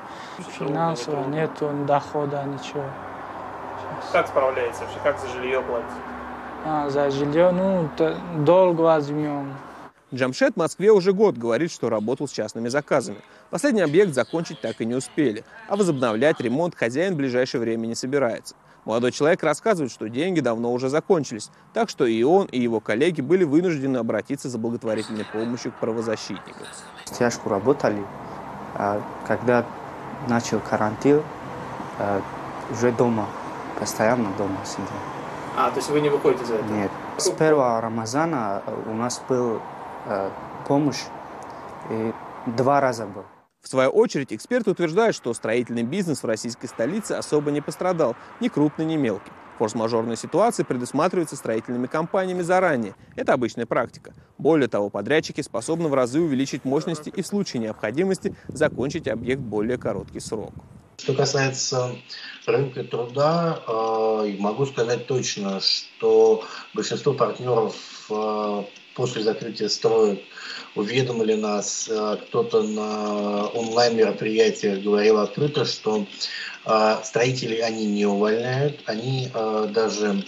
Финансово 0.59 1.27
нет 1.27 1.51
дохода, 1.85 2.43
ничего. 2.43 2.83
Как 4.11 4.27
справляется 4.27 4.83
вообще? 4.83 4.99
Как 5.03 5.19
за 5.19 5.27
жилье 5.27 5.61
платить? 5.61 6.08
А, 6.65 6.89
за 6.89 7.09
жилье, 7.09 7.51
ну, 7.51 7.89
долг 8.43 8.79
возьмем. 8.79 9.53
Джамшет 10.13 10.55
в 10.55 10.57
Москве 10.57 10.91
уже 10.91 11.13
год 11.13 11.37
говорит, 11.37 11.71
что 11.71 11.89
работал 11.89 12.27
с 12.27 12.31
частными 12.31 12.67
заказами. 12.67 13.19
Последний 13.51 13.81
объект 13.81 14.13
закончить 14.13 14.59
так 14.59 14.81
и 14.81 14.85
не 14.85 14.95
успели, 14.95 15.43
а 15.67 15.75
возобновлять 15.75 16.41
ремонт 16.41 16.75
хозяин 16.75 17.13
в 17.13 17.17
ближайшее 17.17 17.61
время 17.61 17.85
не 17.85 17.95
собирается. 17.95 18.55
Молодой 18.85 19.11
человек 19.11 19.43
рассказывает, 19.43 19.91
что 19.91 20.09
деньги 20.09 20.39
давно 20.39 20.73
уже 20.73 20.89
закончились, 20.89 21.51
так 21.73 21.89
что 21.89 22.07
и 22.07 22.23
он, 22.23 22.47
и 22.47 22.59
его 22.59 22.79
коллеги 22.79 23.21
были 23.21 23.43
вынуждены 23.43 23.97
обратиться 23.97 24.49
за 24.49 24.57
благотворительной 24.57 25.25
помощью 25.25 25.71
к 25.71 25.75
правозащитникам. 25.75 26.65
Тяжко 27.05 27.49
работали. 27.49 28.03
А 28.75 29.01
когда 29.27 29.63
начал 30.27 30.59
карантин, 30.59 31.21
а, 31.99 32.21
уже 32.71 32.91
дома, 32.91 33.27
постоянно 33.79 34.29
дома 34.37 34.57
сидел. 34.65 35.18
А, 35.61 35.71
то 35.71 35.75
есть 35.75 35.89
вы 35.89 35.99
не 35.99 36.07
выходите 36.07 36.45
за 36.45 36.55
это? 36.55 36.63
Нет. 36.67 36.89
С 37.17 37.29
первого 37.31 37.81
Рамазана 37.81 38.63
у 38.85 38.93
нас 38.93 39.21
был 39.27 39.61
э, 40.05 40.29
помощь, 40.65 41.03
и 41.89 42.13
два 42.45 42.79
раза 42.79 43.05
был. 43.05 43.25
В 43.61 43.67
свою 43.67 43.89
очередь, 43.89 44.31
эксперты 44.31 44.71
утверждают, 44.71 45.17
что 45.17 45.33
строительный 45.33 45.83
бизнес 45.83 46.23
в 46.23 46.25
российской 46.25 46.67
столице 46.67 47.11
особо 47.11 47.51
не 47.51 47.59
пострадал, 47.59 48.15
ни 48.39 48.47
крупный, 48.47 48.85
ни 48.85 48.95
мелкий. 48.95 49.33
Форс-мажорные 49.57 50.15
ситуации 50.15 50.63
предусматриваются 50.63 51.35
строительными 51.35 51.87
компаниями 51.87 52.41
заранее. 52.41 52.95
Это 53.17 53.33
обычная 53.33 53.65
практика. 53.65 54.13
Более 54.37 54.69
того, 54.69 54.89
подрядчики 54.89 55.41
способны 55.41 55.89
в 55.89 55.93
разы 55.93 56.21
увеличить 56.21 56.63
мощности 56.63 57.09
и 57.09 57.21
в 57.21 57.27
случае 57.27 57.63
необходимости 57.63 58.33
закончить 58.47 59.09
объект 59.09 59.41
более 59.41 59.77
короткий 59.77 60.21
срок. 60.21 60.53
Что 60.99 61.13
касается 61.13 61.95
рынка 62.45 62.83
труда, 62.83 63.63
э, 63.65 64.35
могу 64.37 64.65
сказать 64.65 65.07
точно, 65.07 65.61
что 65.61 66.43
большинство 66.73 67.13
партнеров 67.13 67.75
э, 68.09 68.63
после 68.95 69.23
закрытия 69.23 69.69
строек 69.69 70.19
уведомили 70.75 71.35
нас, 71.35 71.87
э, 71.89 72.17
кто-то 72.23 72.63
на 72.63 73.47
онлайн-мероприятиях 73.47 74.83
говорил 74.83 75.19
открыто, 75.19 75.65
что 75.65 76.05
строителей 77.03 77.61
они 77.61 77.85
не 77.85 78.05
увольняют, 78.05 78.81
они 78.85 79.31
даже 79.33 80.23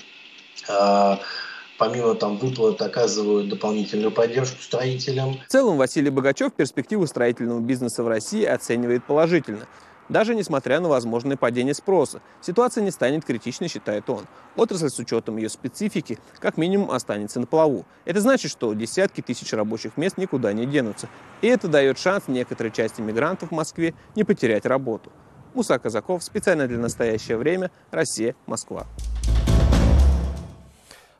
помимо 1.77 2.15
там 2.15 2.37
выплат 2.37 2.81
оказывают 2.81 3.49
дополнительную 3.49 4.11
поддержку 4.11 4.61
строителям. 4.61 5.37
В 5.47 5.51
целом 5.51 5.77
Василий 5.77 6.09
Богачев 6.09 6.53
перспективу 6.53 7.05
строительного 7.05 7.59
бизнеса 7.59 8.01
в 8.03 8.07
России 8.07 8.45
оценивает 8.45 9.05
положительно. 9.05 9.67
Даже 10.11 10.35
несмотря 10.35 10.81
на 10.81 10.89
возможное 10.89 11.37
падение 11.37 11.73
спроса, 11.73 12.21
ситуация 12.41 12.83
не 12.83 12.91
станет 12.91 13.23
критичной, 13.23 13.69
считает 13.69 14.09
он. 14.09 14.25
Отрасль 14.57 14.89
с 14.89 14.99
учетом 14.99 15.37
ее 15.37 15.47
специфики 15.47 16.19
как 16.39 16.57
минимум 16.57 16.91
останется 16.91 17.39
на 17.39 17.47
плаву. 17.47 17.85
Это 18.03 18.19
значит, 18.19 18.51
что 18.51 18.73
десятки 18.73 19.21
тысяч 19.21 19.53
рабочих 19.53 19.95
мест 19.95 20.17
никуда 20.17 20.51
не 20.51 20.65
денутся. 20.65 21.07
И 21.41 21.47
это 21.47 21.69
дает 21.69 21.97
шанс 21.97 22.27
некоторой 22.27 22.73
части 22.73 22.99
мигрантов 22.99 23.51
в 23.51 23.53
Москве 23.53 23.93
не 24.13 24.25
потерять 24.25 24.65
работу. 24.65 25.13
Муса 25.53 25.79
Казаков, 25.79 26.25
специально 26.25 26.67
для 26.67 26.77
настоящее 26.77 27.37
время, 27.37 27.71
Россия, 27.89 28.35
Москва. 28.47 28.87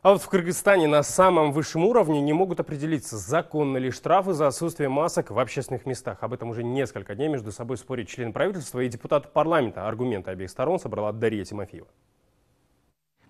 А 0.02 0.10
вот 0.10 0.20
в 0.20 0.28
Кыргызстане 0.28 0.88
на 0.88 1.04
самом 1.04 1.52
высшем 1.52 1.84
уровне 1.84 2.20
не 2.20 2.32
могут 2.32 2.58
определиться, 2.58 3.16
законны 3.16 3.78
ли 3.78 3.92
штрафы 3.92 4.32
за 4.32 4.48
отсутствие 4.48 4.88
масок 4.88 5.30
в 5.30 5.38
общественных 5.38 5.86
местах. 5.86 6.24
Об 6.24 6.32
этом 6.32 6.50
уже 6.50 6.64
несколько 6.64 7.14
дней 7.14 7.28
между 7.28 7.52
собой 7.52 7.76
спорят 7.76 8.08
члены 8.08 8.32
правительства 8.32 8.80
и 8.80 8.88
депутаты 8.88 9.28
парламента. 9.28 9.86
Аргументы 9.86 10.32
обеих 10.32 10.50
сторон 10.50 10.80
собрала 10.80 11.12
Дарья 11.12 11.44
Тимофеева. 11.44 11.86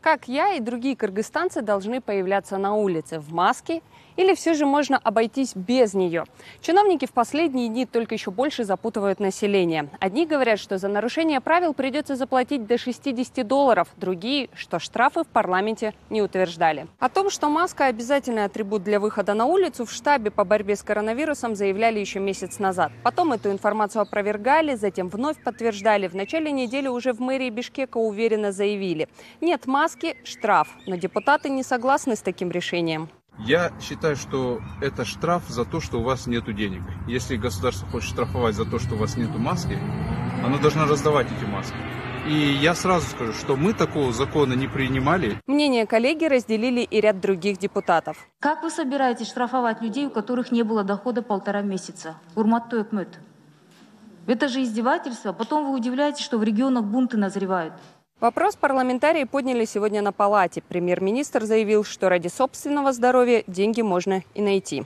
Как 0.00 0.28
я 0.28 0.54
и 0.54 0.60
другие 0.60 0.96
кыргызстанцы 0.96 1.60
должны 1.60 2.00
появляться 2.00 2.56
на 2.56 2.74
улице 2.74 3.18
в 3.18 3.34
маске 3.34 3.82
или 4.16 4.34
все 4.34 4.54
же 4.54 4.66
можно 4.66 4.98
обойтись 4.98 5.54
без 5.54 5.94
нее? 5.94 6.24
Чиновники 6.60 7.06
в 7.06 7.12
последние 7.12 7.68
дни 7.68 7.86
только 7.86 8.14
еще 8.14 8.30
больше 8.30 8.64
запутывают 8.64 9.20
население. 9.20 9.88
Одни 10.00 10.26
говорят, 10.26 10.58
что 10.58 10.78
за 10.78 10.88
нарушение 10.88 11.40
правил 11.40 11.74
придется 11.74 12.16
заплатить 12.16 12.66
до 12.66 12.78
60 12.78 13.46
долларов, 13.46 13.88
другие, 13.96 14.48
что 14.54 14.78
штрафы 14.78 15.24
в 15.24 15.28
парламенте 15.28 15.94
не 16.10 16.22
утверждали. 16.22 16.86
О 16.98 17.08
том, 17.08 17.30
что 17.30 17.48
маска 17.48 17.86
обязательный 17.86 18.44
атрибут 18.44 18.82
для 18.82 19.00
выхода 19.00 19.34
на 19.34 19.46
улицу, 19.46 19.84
в 19.84 19.92
штабе 19.92 20.30
по 20.30 20.44
борьбе 20.44 20.76
с 20.76 20.82
коронавирусом 20.82 21.54
заявляли 21.54 21.98
еще 21.98 22.20
месяц 22.20 22.58
назад. 22.58 22.92
Потом 23.02 23.32
эту 23.32 23.50
информацию 23.50 24.02
опровергали, 24.02 24.74
затем 24.74 25.08
вновь 25.08 25.42
подтверждали. 25.42 26.08
В 26.08 26.14
начале 26.14 26.52
недели 26.52 26.88
уже 26.88 27.12
в 27.12 27.20
мэрии 27.20 27.50
Бишкека 27.50 27.98
уверенно 27.98 28.52
заявили. 28.52 29.08
Нет 29.40 29.66
маски– 29.66 30.16
штраф. 30.24 30.68
Но 30.86 30.96
депутаты 30.96 31.50
не 31.50 31.62
согласны 31.62 32.16
с 32.16 32.20
таким 32.20 32.50
решением. 32.50 33.08
Я 33.38 33.72
считаю, 33.80 34.14
что 34.14 34.60
это 34.80 35.04
штраф 35.04 35.48
за 35.48 35.64
то, 35.64 35.80
что 35.80 35.98
у 35.98 36.02
вас 36.02 36.26
нет 36.26 36.44
денег. 36.54 36.82
Если 37.08 37.36
государство 37.36 37.88
хочет 37.88 38.10
штрафовать 38.10 38.54
за 38.54 38.64
то, 38.64 38.78
что 38.78 38.94
у 38.94 38.98
вас 38.98 39.16
нет 39.16 39.36
маски, 39.36 39.78
оно 40.44 40.58
должно 40.58 40.86
раздавать 40.86 41.26
эти 41.26 41.44
маски. 41.44 41.74
И 42.28 42.34
я 42.62 42.74
сразу 42.76 43.08
скажу, 43.08 43.32
что 43.32 43.56
мы 43.56 43.72
такого 43.72 44.12
закона 44.12 44.52
не 44.52 44.68
принимали. 44.68 45.40
Мнение 45.48 45.86
коллеги 45.86 46.26
разделили 46.26 46.82
и 46.82 47.00
ряд 47.00 47.20
других 47.20 47.58
депутатов. 47.58 48.16
Как 48.38 48.62
вы 48.62 48.70
собираетесь 48.70 49.26
штрафовать 49.26 49.82
людей, 49.82 50.06
у 50.06 50.10
которых 50.10 50.52
не 50.52 50.62
было 50.62 50.84
дохода 50.84 51.22
полтора 51.22 51.62
месяца? 51.62 52.14
Урмат 52.36 52.72
Экмет. 52.72 53.18
Это 54.28 54.46
же 54.46 54.62
издевательство. 54.62 55.32
Потом 55.32 55.64
вы 55.64 55.76
удивляетесь, 55.76 56.24
что 56.24 56.38
в 56.38 56.44
регионах 56.44 56.84
бунты 56.84 57.16
назревают. 57.16 57.74
Вопрос 58.22 58.54
парламентарии 58.54 59.24
подняли 59.24 59.64
сегодня 59.64 60.00
на 60.00 60.12
палате. 60.12 60.62
Премьер-министр 60.62 61.42
заявил, 61.42 61.82
что 61.82 62.08
ради 62.08 62.28
собственного 62.28 62.92
здоровья 62.92 63.42
деньги 63.48 63.82
можно 63.82 64.22
и 64.34 64.40
найти. 64.40 64.84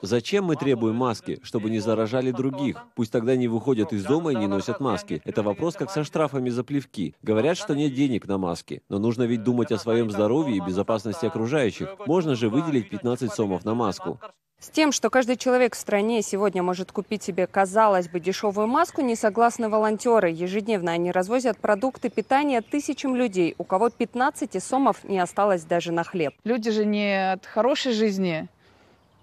Зачем 0.00 0.44
мы 0.46 0.56
требуем 0.56 0.94
маски? 0.94 1.40
Чтобы 1.42 1.68
не 1.68 1.80
заражали 1.80 2.30
других. 2.30 2.82
Пусть 2.96 3.12
тогда 3.12 3.36
не 3.36 3.48
выходят 3.48 3.92
из 3.92 4.02
дома 4.02 4.32
и 4.32 4.34
не 4.34 4.46
носят 4.46 4.80
маски. 4.80 5.20
Это 5.26 5.42
вопрос 5.42 5.74
как 5.74 5.90
со 5.90 6.04
штрафами 6.04 6.48
за 6.48 6.64
плевки. 6.64 7.14
Говорят, 7.20 7.58
что 7.58 7.74
нет 7.74 7.92
денег 7.92 8.26
на 8.26 8.38
маски. 8.38 8.80
Но 8.88 8.98
нужно 8.98 9.24
ведь 9.24 9.42
думать 9.42 9.70
о 9.70 9.76
своем 9.76 10.10
здоровье 10.10 10.56
и 10.56 10.60
безопасности 10.60 11.26
окружающих. 11.26 11.98
Можно 12.06 12.34
же 12.34 12.48
выделить 12.48 12.88
15 12.88 13.30
сомов 13.30 13.66
на 13.66 13.74
маску. 13.74 14.18
С 14.64 14.70
тем, 14.70 14.92
что 14.92 15.10
каждый 15.10 15.36
человек 15.36 15.74
в 15.74 15.78
стране 15.78 16.22
сегодня 16.22 16.62
может 16.62 16.90
купить 16.90 17.22
себе, 17.22 17.46
казалось 17.46 18.08
бы, 18.08 18.18
дешевую 18.18 18.66
маску, 18.66 19.02
не 19.02 19.14
согласны 19.14 19.68
волонтеры. 19.68 20.30
Ежедневно 20.30 20.92
они 20.92 21.12
развозят 21.12 21.58
продукты 21.58 22.08
питания 22.08 22.62
тысячам 22.62 23.14
людей, 23.14 23.54
у 23.58 23.64
кого 23.64 23.90
15 23.90 24.64
сомов 24.64 25.04
не 25.04 25.18
осталось 25.18 25.64
даже 25.64 25.92
на 25.92 26.02
хлеб. 26.02 26.32
Люди 26.44 26.70
же 26.70 26.86
не 26.86 27.32
от 27.32 27.44
хорошей 27.44 27.92
жизни 27.92 28.48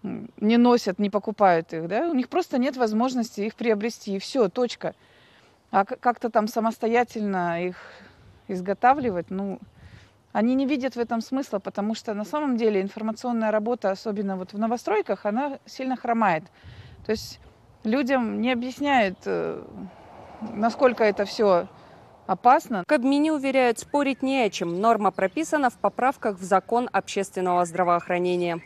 не 0.04 0.58
носят, 0.58 1.00
не 1.00 1.10
покупают 1.10 1.74
их, 1.74 1.88
да? 1.88 2.08
У 2.08 2.14
них 2.14 2.30
просто 2.30 2.60
нет 2.60 2.78
возможности 2.78 3.42
их 3.42 3.56
приобрести, 3.56 4.18
и 4.18 4.20
все, 4.20 4.48
точка. 4.48 4.94
А 5.72 5.86
как-то 5.86 6.30
там 6.30 6.48
самостоятельно 6.48 7.66
их 7.66 7.78
изготавливать, 8.48 9.32
ну, 9.32 9.58
они 10.34 10.56
не 10.56 10.66
видят 10.66 10.96
в 10.96 11.00
этом 11.00 11.22
смысла, 11.22 11.60
потому 11.60 11.96
что 11.96 12.14
на 12.14 12.26
самом 12.26 12.58
деле 12.58 12.82
информационная 12.82 13.52
работа, 13.52 13.92
особенно 13.92 14.38
вот 14.38 14.54
в 14.54 14.60
новостройках, 14.60 15.26
она 15.26 15.60
сильно 15.66 15.96
хромает. 15.96 16.44
То 17.06 17.12
есть 17.12 17.40
людям 17.84 18.42
не 18.42 18.52
объясняют, 18.52 19.18
э, 19.26 19.64
насколько 20.54 21.04
это 21.04 21.26
все 21.26 21.68
опасно. 22.32 22.84
Кабмине 22.88 23.34
уверяют, 23.34 23.80
спорить 23.80 24.24
не 24.24 24.40
о 24.42 24.50
чем. 24.50 24.80
Норма 24.80 25.12
прописана 25.12 25.70
в 25.70 25.78
поправках 25.78 26.40
в 26.40 26.44
закон 26.44 26.90
общественного 26.92 27.66
здравоохранения. 27.66 28.62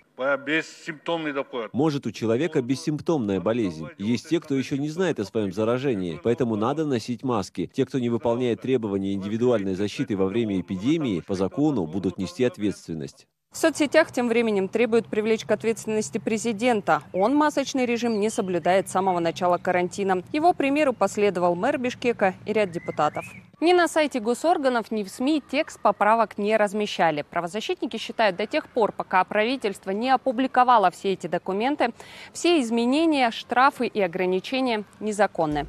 Может 1.73 2.07
у 2.07 2.11
человека 2.11 2.61
бессимптомная 2.61 3.41
болезнь. 3.41 3.87
Есть 3.97 4.29
те, 4.29 4.39
кто 4.39 4.55
еще 4.55 4.77
не 4.77 4.89
знает 4.89 5.19
о 5.19 5.25
своем 5.25 5.51
заражении, 5.51 6.19
поэтому 6.23 6.55
надо 6.55 6.85
носить 6.85 7.23
маски. 7.23 7.69
Те, 7.73 7.85
кто 7.85 7.99
не 7.99 8.09
выполняет 8.09 8.61
требования 8.61 9.13
индивидуальной 9.13 9.75
защиты 9.75 10.15
во 10.15 10.27
время 10.27 10.61
эпидемии, 10.61 11.19
по 11.19 11.35
закону 11.35 11.85
будут 11.85 12.17
нести 12.17 12.45
ответственность. 12.45 13.27
В 13.55 13.57
соцсетях 13.57 14.11
тем 14.11 14.27
временем 14.27 14.67
требуют 14.67 15.07
привлечь 15.07 15.45
к 15.45 15.51
ответственности 15.51 16.17
президента. 16.17 17.03
Он 17.13 17.33
масочный 17.33 17.85
режим 17.85 18.19
не 18.19 18.29
соблюдает 18.29 18.89
с 18.89 18.91
самого 18.91 19.19
начала 19.19 19.57
карантина. 19.57 20.23
Его 20.33 20.51
примеру 20.51 20.91
последовал 20.91 21.55
мэр 21.55 21.77
Бишкека 21.77 22.33
и 22.45 22.51
ряд 22.51 22.71
депутатов. 22.71 23.25
Ни 23.61 23.71
на 23.71 23.87
сайте 23.87 24.19
госорганов, 24.19 24.91
ни 24.91 25.03
в 25.05 25.09
СМИ 25.09 25.41
текст 25.49 25.79
поправок 25.79 26.37
не 26.37 26.57
размещали. 26.57 27.21
Правозащитники 27.21 27.95
считают, 27.95 28.35
до 28.35 28.45
тех 28.45 28.67
пор, 28.67 28.91
пока 28.91 29.23
правительство 29.23 29.91
не 29.91 30.09
опубликовало 30.09 30.91
все 30.91 31.13
эти 31.13 31.27
документы, 31.27 31.93
все 32.33 32.59
изменения, 32.59 33.31
штрафы 33.31 33.87
и 33.87 34.01
ограничения 34.01 34.83
незаконны. 34.99 35.65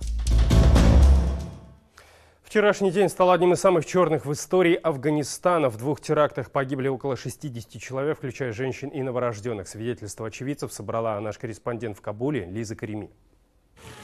Вчерашний 2.56 2.90
день 2.90 3.10
стал 3.10 3.32
одним 3.32 3.52
из 3.52 3.60
самых 3.60 3.84
черных 3.84 4.24
в 4.24 4.32
истории 4.32 4.80
Афганистана. 4.82 5.68
В 5.68 5.76
двух 5.76 6.00
терактах 6.00 6.50
погибли 6.50 6.88
около 6.88 7.14
60 7.14 7.78
человек, 7.78 8.16
включая 8.16 8.54
женщин 8.54 8.88
и 8.88 9.02
новорожденных. 9.02 9.68
Свидетельство 9.68 10.28
очевидцев 10.28 10.72
собрала 10.72 11.20
наш 11.20 11.36
корреспондент 11.36 11.98
в 11.98 12.00
Кабуле 12.00 12.46
Лиза 12.46 12.74
Кареми. 12.74 13.10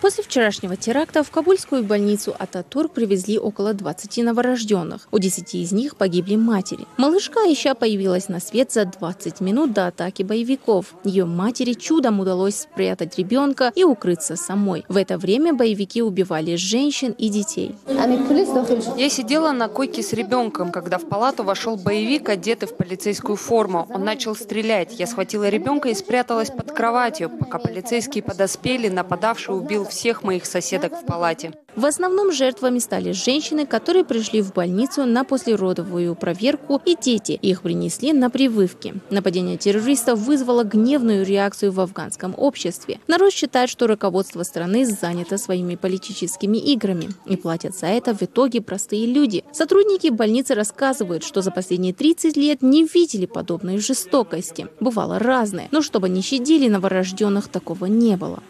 После 0.03 0.25
вчерашнего 0.25 0.77
теракта 0.77 1.23
в 1.23 1.31
кабульскую 1.31 1.85
больницу 1.85 2.35
Ататур 2.37 2.89
привезли 2.89 3.39
около 3.39 3.73
20 3.73 4.17
новорожденных. 4.25 5.07
У 5.13 5.19
10 5.21 5.55
из 5.55 5.71
них 5.71 5.95
погибли 5.95 6.35
матери. 6.35 6.87
Малышка 6.97 7.41
еще 7.41 7.75
появилась 7.75 8.29
на 8.29 8.41
свет 8.41 8.73
за 8.73 8.85
20 8.85 9.41
минут 9.41 9.73
до 9.73 9.87
атаки 9.87 10.25
боевиков. 10.25 10.95
Ее 11.05 11.25
матери 11.25 11.75
чудом 11.75 12.19
удалось 12.19 12.57
спрятать 12.63 13.17
ребенка 13.17 13.71
и 13.77 13.85
укрыться 13.85 14.35
самой. 14.35 14.85
В 14.89 14.97
это 14.97 15.19
время 15.19 15.55
боевики 15.55 16.03
убивали 16.03 16.57
женщин 16.57 17.13
и 17.13 17.29
детей. 17.29 17.77
Я 17.87 19.09
сидела 19.09 19.53
на 19.53 19.69
койке 19.69 20.03
с 20.03 20.13
ребенком, 20.13 20.73
когда 20.73 20.99
в 20.99 21.09
палату 21.09 21.45
вошел 21.45 21.77
боевик, 21.77 22.29
одетый 22.29 22.69
в 22.69 22.77
полицейскую 22.77 23.37
форму. 23.37 23.87
Он 23.95 24.03
начал 24.05 24.35
стрелять. 24.35 24.99
Я 24.99 25.07
схватила 25.07 25.49
ребенка 25.49 25.91
и 25.91 25.95
спряталась 25.95 26.51
под 26.51 26.73
кроватью. 26.73 27.31
Пока 27.31 27.59
полицейские 27.59 28.25
подоспели, 28.25 28.89
нападавший 28.89 29.55
убил 29.73 29.89
всех 29.89 30.23
моих 30.23 30.45
соседок 30.47 30.93
в 30.93 31.07
палате. 31.07 31.53
В 31.75 31.87
основном 31.87 32.33
жертвами 32.33 32.79
стали 32.79 33.13
женщины, 33.13 33.65
которые 33.65 34.05
пришли 34.05 34.43
в 34.43 34.53
больницу 34.53 35.07
на 35.07 35.25
послеродовую 35.25 36.15
проверку, 36.15 36.83
и 36.85 36.95
дети. 37.01 37.33
Их 37.33 37.63
принесли 37.63 38.13
на 38.13 38.29
прививки. 38.29 38.95
Нападение 39.09 39.57
террористов 39.57 40.19
вызвало 40.19 40.65
гневную 40.65 41.25
реакцию 41.25 41.73
в 41.73 41.81
афганском 41.81 42.35
обществе. 42.37 43.01
Народ 43.07 43.33
считает, 43.33 43.71
что 43.71 43.87
руководство 43.87 44.43
страны 44.43 44.85
занято 44.85 45.39
своими 45.39 45.77
политическими 45.77 46.59
играми. 46.59 47.09
И 47.25 47.37
платят 47.37 47.75
за 47.75 47.87
это 47.87 48.15
в 48.15 48.21
итоге 48.21 48.61
простые 48.61 49.07
люди. 49.07 49.43
Сотрудники 49.53 50.09
больницы 50.11 50.55
рассказывают, 50.55 51.25
что 51.25 51.41
за 51.41 51.51
последние 51.51 51.95
30 51.95 52.37
лет 52.37 52.61
не 52.61 52.85
видели 52.85 53.25
подобной 53.25 53.79
жестокости. 53.79 54.67
Бывало 54.81 55.19
разное, 55.19 55.69
но 55.71 55.81
чтобы 55.81 56.11
не 56.11 56.21
щадили 56.21 56.69
новорожденных, 56.69 57.49
такого 57.49 57.87
не 57.87 58.17
было. 58.17 58.43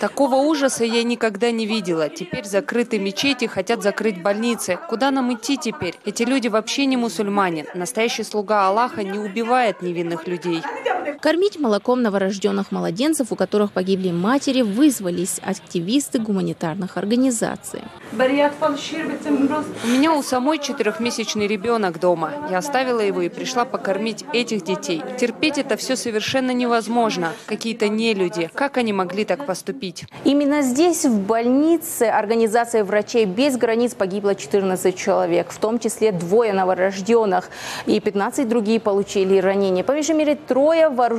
Такого 0.00 0.36
ужаса 0.36 0.84
я 0.84 1.02
никогда 1.02 1.50
не 1.50 1.66
видела. 1.66 2.08
Теперь 2.08 2.44
закрыты 2.44 2.98
мечети, 2.98 3.46
хотят 3.46 3.82
закрыть 3.82 4.22
больницы. 4.22 4.78
Куда 4.88 5.10
нам 5.10 5.32
идти 5.34 5.56
теперь? 5.56 5.94
Эти 6.04 6.22
люди 6.22 6.48
вообще 6.48 6.86
не 6.86 6.96
мусульмане. 6.96 7.66
Настоящий 7.74 8.24
слуга 8.24 8.66
Аллаха 8.66 9.02
не 9.02 9.18
убивает 9.18 9.82
невинных 9.82 10.26
людей. 10.26 10.62
Кормить 11.20 11.60
молоком 11.60 12.00
новорожденных 12.00 12.72
младенцев, 12.72 13.30
у 13.30 13.36
которых 13.36 13.72
погибли 13.72 14.10
матери, 14.10 14.62
вызвались 14.62 15.38
активисты 15.44 16.18
гуманитарных 16.18 16.96
организаций. 16.96 17.82
У 18.12 18.16
меня 19.86 20.14
у 20.14 20.22
самой 20.22 20.58
четырехмесячный 20.58 21.46
ребенок 21.46 22.00
дома. 22.00 22.32
Я 22.50 22.56
оставила 22.58 23.00
его 23.00 23.20
и 23.20 23.28
пришла 23.28 23.66
покормить 23.66 24.24
этих 24.32 24.64
детей. 24.64 25.02
Терпеть 25.18 25.58
это 25.58 25.76
все 25.76 25.94
совершенно 25.94 26.52
невозможно. 26.52 27.34
Какие-то 27.44 27.88
нелюди. 27.88 28.50
Как 28.54 28.78
они 28.78 28.94
могли 28.94 29.26
так 29.26 29.44
поступить? 29.44 30.06
Именно 30.24 30.62
здесь, 30.62 31.04
в 31.04 31.20
больнице, 31.20 32.04
организация 32.04 32.82
врачей 32.82 33.26
без 33.26 33.58
границ 33.58 33.94
погибло 33.94 34.34
14 34.34 34.96
человек, 34.96 35.50
в 35.50 35.58
том 35.58 35.78
числе 35.78 36.12
двое 36.12 36.54
новорожденных, 36.54 37.50
и 37.84 38.00
15 38.00 38.48
другие 38.48 38.80
получили 38.80 39.36
ранения. 39.36 39.84
По 39.84 39.92
меньшей 39.92 40.14
мере, 40.14 40.34
трое 40.34 40.88
вооруженных 40.88 41.09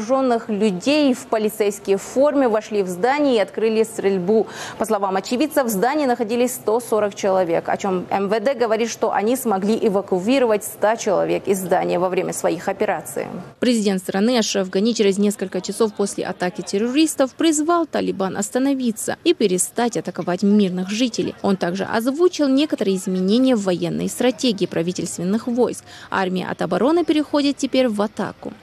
людей 0.50 1.14
в 1.14 1.28
полицейской 1.28 1.96
форме 1.96 2.48
вошли 2.48 2.84
в 2.84 2.88
здание 2.88 3.36
и 3.36 3.40
открыли 3.40 3.84
стрельбу. 3.84 4.48
По 4.78 4.86
словам 4.86 5.16
очевидцев, 5.16 5.66
в 5.66 5.70
здании 5.70 6.06
находились 6.06 6.54
140 6.56 7.16
человек, 7.16 7.70
о 7.70 7.78
чем 7.78 8.06
МВД 8.10 8.58
говорит, 8.58 8.90
что 8.90 9.12
они 9.12 9.36
смогли 9.36 9.78
эвакуировать 9.82 10.64
100 10.64 10.96
человек 10.96 11.48
из 11.48 11.60
здания 11.60 12.00
во 12.00 12.10
время 12.10 12.34
своих 12.34 12.68
операций. 12.68 13.28
Президент 13.60 14.02
страны 14.02 14.38
Ашраф 14.38 14.70
Гани 14.70 14.94
через 14.94 15.18
несколько 15.18 15.62
часов 15.62 15.94
после 15.94 16.26
атаки 16.26 16.62
террористов 16.62 17.34
призвал 17.34 17.86
Талибан 17.86 18.38
остановиться 18.38 19.18
и 19.24 19.34
перестать 19.34 19.98
атаковать 19.98 20.44
мирных 20.44 20.90
жителей. 20.90 21.36
Он 21.42 21.58
также 21.58 21.84
озвучил 21.84 22.48
некоторые 22.48 22.96
изменения 22.98 23.56
в 23.56 23.64
военной 23.64 24.10
стратегии 24.10 24.66
правительственных 24.66 25.48
войск. 25.48 25.84
Армия 26.10 26.48
от 26.48 26.62
обороны 26.62 27.04
переходит 27.06 27.58
теперь 27.58 27.88
в 27.88 28.02
атаку. 28.02 28.54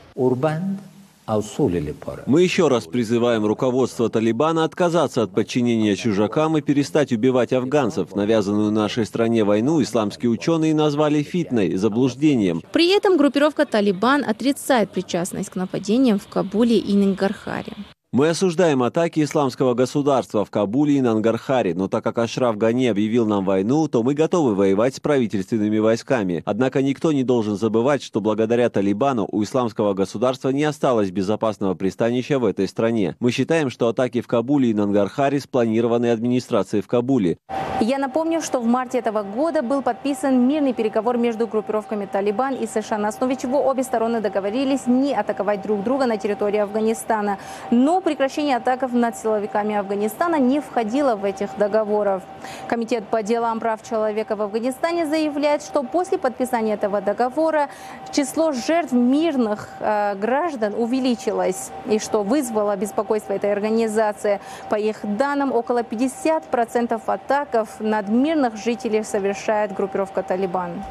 Мы 2.27 2.43
еще 2.43 2.69
раз 2.69 2.87
призываем 2.87 3.45
руководство 3.45 4.09
Талибана 4.09 4.65
отказаться 4.65 5.23
от 5.23 5.31
подчинения 5.31 5.95
чужакам 5.95 6.57
и 6.57 6.63
перестать 6.63 7.13
убивать 7.13 7.53
афганцев. 7.53 8.15
Навязанную 8.15 8.71
нашей 8.71 9.05
стране 9.05 9.45
войну 9.45 9.83
исламские 9.83 10.31
ученые 10.31 10.75
назвали 10.75 11.23
фитной, 11.23 11.75
заблуждением. 11.77 12.63
При 12.73 12.97
этом 12.97 13.17
группировка 13.17 13.67
Талибан 13.67 14.25
отрицает 14.25 14.91
причастность 14.91 15.51
к 15.51 15.57
нападениям 15.57 16.19
в 16.19 16.27
Кабуле 16.29 16.79
и 16.79 16.93
Нингархаре. 16.93 17.75
Мы 18.11 18.31
осуждаем 18.31 18.83
атаки 18.85 19.23
исламского 19.23 19.75
государства 19.75 20.43
в 20.43 20.51
Кабуле 20.51 20.97
и 20.97 21.03
Нангархаре, 21.03 21.75
но 21.75 21.89
так 21.89 22.03
как 22.05 22.17
Ашраф 22.17 22.57
Гани 22.57 22.87
объявил 22.87 23.27
нам 23.27 23.45
войну, 23.45 23.87
то 23.87 24.03
мы 24.03 24.15
готовы 24.15 24.55
воевать 24.55 24.95
с 24.95 25.01
правительственными 25.01 25.77
войсками. 25.77 26.43
Однако 26.47 26.81
никто 26.81 27.13
не 27.13 27.23
должен 27.23 27.59
забывать, 27.59 28.03
что 28.03 28.23
благодаря 28.23 28.71
Талибану 28.71 29.29
у 29.31 29.43
исламского 29.43 29.93
государства 29.93 30.49
не 30.49 30.65
осталось 30.65 31.11
безопасного 31.11 31.75
пристанища 31.75 32.39
в 32.39 32.47
этой 32.47 32.67
стране. 32.67 33.15
Мы 33.21 33.31
считаем, 33.31 33.69
что 33.69 33.89
атаки 33.89 34.23
в 34.23 34.27
Кабуле 34.27 34.71
и 34.71 34.75
Нангархаре 34.75 35.39
спланированы 35.39 36.11
администрацией 36.11 36.81
в 36.81 36.87
Кабуле. 36.87 37.37
Я 37.81 37.99
напомню, 37.99 38.41
что 38.41 38.59
в 38.59 38.67
марте 38.67 38.99
этого 38.99 39.23
года 39.23 39.63
был 39.63 39.83
подписан 39.83 40.49
мирный 40.49 40.73
переговор 40.73 41.17
между 41.17 41.47
группировками 41.47 42.07
Талибан 42.07 42.55
и 42.57 42.67
США, 42.67 42.99
на 42.99 43.09
основе 43.09 43.37
чего 43.37 43.65
обе 43.65 43.85
стороны 43.85 44.21
договорились 44.21 44.89
не 44.89 45.15
атаковать 45.15 45.63
друг 45.63 45.85
друга 45.85 46.07
на 46.07 46.17
территории 46.17 46.59
Афганистана. 46.59 47.39
Но 47.71 47.98
прекращение 48.01 48.57
атаков 48.57 48.93
над 48.93 49.17
силовиками 49.17 49.75
Афганистана 49.75 50.37
не 50.37 50.61
входило 50.61 51.17
в 51.17 51.25
этих 51.25 51.57
договоров. 51.57 52.23
Комитет 52.69 53.07
по 53.09 53.23
делам 53.23 53.61
прав 53.61 53.83
человека 53.83 54.37
в 54.37 54.43
Афганистане 54.43 55.07
заявляет, 55.07 55.63
что 55.63 55.83
после 55.83 56.19
подписания 56.19 56.75
этого 56.75 57.01
договора 57.01 57.69
число 58.13 58.53
жертв 58.53 58.93
мирных 58.93 59.69
э, 59.81 60.15
граждан 60.17 60.75
увеличилось, 60.77 61.71
и 61.87 61.99
что 61.99 62.23
вызвало 62.23 62.77
беспокойство 62.77 63.33
этой 63.33 63.53
организации. 63.53 64.41
По 64.69 64.77
их 64.77 64.99
данным, 65.03 65.53
около 65.53 65.81
50% 65.81 67.01
атаков 67.07 67.81
над 67.81 68.09
мирных 68.09 68.57
жителей 68.57 69.03
совершает 69.03 69.75
группировка 69.75 70.23
«Талибан». 70.23 70.83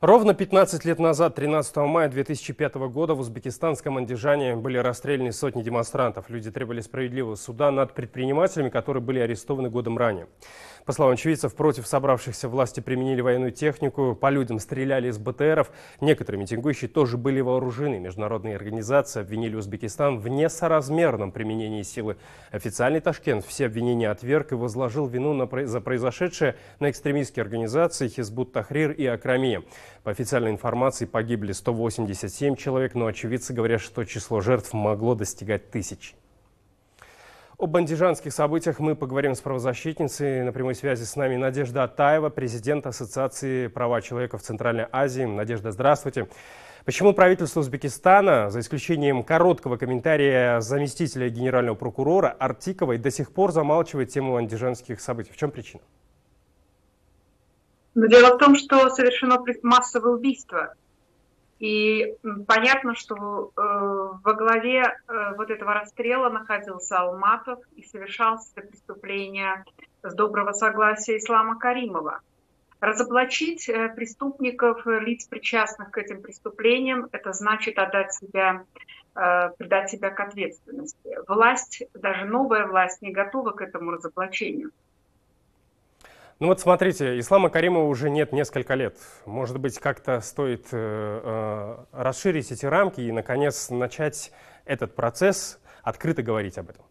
Ровно 0.00 0.32
15 0.32 0.84
лет 0.84 1.00
назад, 1.00 1.34
13 1.34 1.76
мая 1.78 2.08
2005 2.08 2.76
года, 2.88 3.14
в 3.14 3.18
узбекистанском 3.18 3.96
Андижане 3.96 4.54
были 4.54 4.78
расстреляны 4.78 5.32
сотни 5.32 5.64
демонстрантов. 5.64 6.30
Люди 6.30 6.52
требовали 6.52 6.82
справедливого 6.82 7.34
суда 7.34 7.72
над 7.72 7.94
предпринимателями, 7.94 8.68
которые 8.68 9.02
были 9.02 9.18
арестованы 9.18 9.70
годом 9.70 9.98
ранее. 9.98 10.28
По 10.88 10.92
словам 10.92 11.14
очевидцев, 11.14 11.54
против 11.54 11.86
собравшихся 11.86 12.48
власти 12.48 12.80
применили 12.80 13.20
военную 13.20 13.50
технику, 13.50 14.14
по 14.14 14.30
людям 14.30 14.58
стреляли 14.58 15.08
из 15.08 15.18
БТРов. 15.18 15.70
Некоторые 16.00 16.40
митингующие 16.40 16.88
тоже 16.88 17.18
были 17.18 17.40
вооружены. 17.40 17.98
Международные 17.98 18.56
организации 18.56 19.20
обвинили 19.20 19.56
Узбекистан 19.56 20.18
в 20.18 20.28
несоразмерном 20.28 21.32
применении 21.32 21.82
силы. 21.82 22.16
Официальный 22.52 23.00
Ташкент 23.00 23.44
все 23.44 23.66
обвинения 23.66 24.08
отверг 24.08 24.52
и 24.52 24.54
возложил 24.54 25.06
вину 25.08 25.34
на, 25.34 25.66
за 25.66 25.80
произошедшее 25.82 26.54
на 26.78 26.88
экстремистские 26.88 27.42
организации 27.42 28.08
Хизбут 28.08 28.52
Тахрир 28.52 28.92
и 28.92 29.04
Акрамия. 29.04 29.64
По 30.04 30.10
официальной 30.10 30.50
информации 30.50 31.04
погибли 31.04 31.52
187 31.52 32.56
человек, 32.56 32.94
но 32.94 33.06
очевидцы 33.06 33.52
говорят, 33.52 33.80
что 33.80 34.04
число 34.04 34.40
жертв 34.40 34.72
могло 34.72 35.14
достигать 35.14 35.70
тысяч. 35.70 36.14
Об 37.58 37.76
андижанских 37.76 38.32
событиях 38.32 38.78
мы 38.78 38.94
поговорим 38.94 39.34
с 39.34 39.40
правозащитницей. 39.40 40.44
На 40.44 40.52
прямой 40.52 40.76
связи 40.76 41.02
с 41.02 41.16
нами 41.16 41.34
Надежда 41.34 41.82
Атаева, 41.82 42.28
президент 42.28 42.86
Ассоциации 42.86 43.66
права 43.66 44.00
человека 44.00 44.38
в 44.38 44.42
Центральной 44.42 44.86
Азии. 44.92 45.24
Надежда, 45.24 45.72
здравствуйте. 45.72 46.28
Почему 46.84 47.12
правительство 47.12 47.58
Узбекистана, 47.58 48.48
за 48.50 48.60
исключением 48.60 49.24
короткого 49.24 49.76
комментария 49.76 50.60
заместителя 50.60 51.28
генерального 51.28 51.74
прокурора 51.74 52.28
Артиковой, 52.28 52.96
до 52.98 53.10
сих 53.10 53.32
пор 53.32 53.50
замалчивает 53.50 54.10
тему 54.10 54.36
андижанских 54.36 55.00
событий? 55.00 55.32
В 55.32 55.36
чем 55.36 55.50
причина? 55.50 55.82
Но 57.98 58.06
дело 58.06 58.36
в 58.36 58.38
том, 58.38 58.54
что 58.54 58.90
совершено 58.90 59.42
массовое 59.64 60.12
убийство 60.12 60.72
и 61.58 62.14
понятно, 62.46 62.94
что 62.94 63.50
э, 63.56 63.60
во 63.60 64.34
главе 64.34 64.82
э, 64.84 65.34
вот 65.36 65.50
этого 65.50 65.74
расстрела 65.74 66.30
находился 66.30 66.98
Алматов 66.98 67.58
и 67.74 67.82
совершалось 67.82 68.52
это 68.54 68.68
преступление 68.68 69.64
с 70.04 70.14
доброго 70.14 70.52
согласия 70.52 71.18
Ислама 71.18 71.58
Каримова. 71.58 72.20
Разоблачить 72.78 73.68
э, 73.68 73.88
преступников, 73.88 74.86
э, 74.86 75.00
лиц, 75.00 75.26
причастных 75.26 75.90
к 75.90 75.98
этим 75.98 76.22
преступлениям, 76.22 77.08
это 77.10 77.32
значит 77.32 77.80
отдать 77.80 78.14
себя, 78.14 78.62
э, 79.16 79.50
придать 79.58 79.90
себя 79.90 80.10
к 80.10 80.20
ответственности. 80.20 81.18
Власть, 81.26 81.82
даже 81.94 82.26
новая 82.26 82.68
власть, 82.68 83.02
не 83.02 83.10
готова 83.10 83.50
к 83.50 83.60
этому 83.60 83.90
разоблачению. 83.90 84.70
Ну 86.40 86.46
вот 86.46 86.60
смотрите, 86.60 87.18
Ислама 87.18 87.50
Каримова 87.50 87.88
уже 87.88 88.10
нет 88.10 88.32
несколько 88.32 88.74
лет. 88.74 88.96
Может 89.26 89.58
быть, 89.58 89.80
как-то 89.80 90.20
стоит 90.20 90.68
э, 90.70 91.20
э, 91.24 91.76
расширить 91.90 92.52
эти 92.52 92.64
рамки 92.64 93.00
и, 93.00 93.10
наконец, 93.10 93.70
начать 93.70 94.30
этот 94.64 94.94
процесс, 94.94 95.60
открыто 95.82 96.22
говорить 96.22 96.56
об 96.56 96.70
этом. 96.70 96.84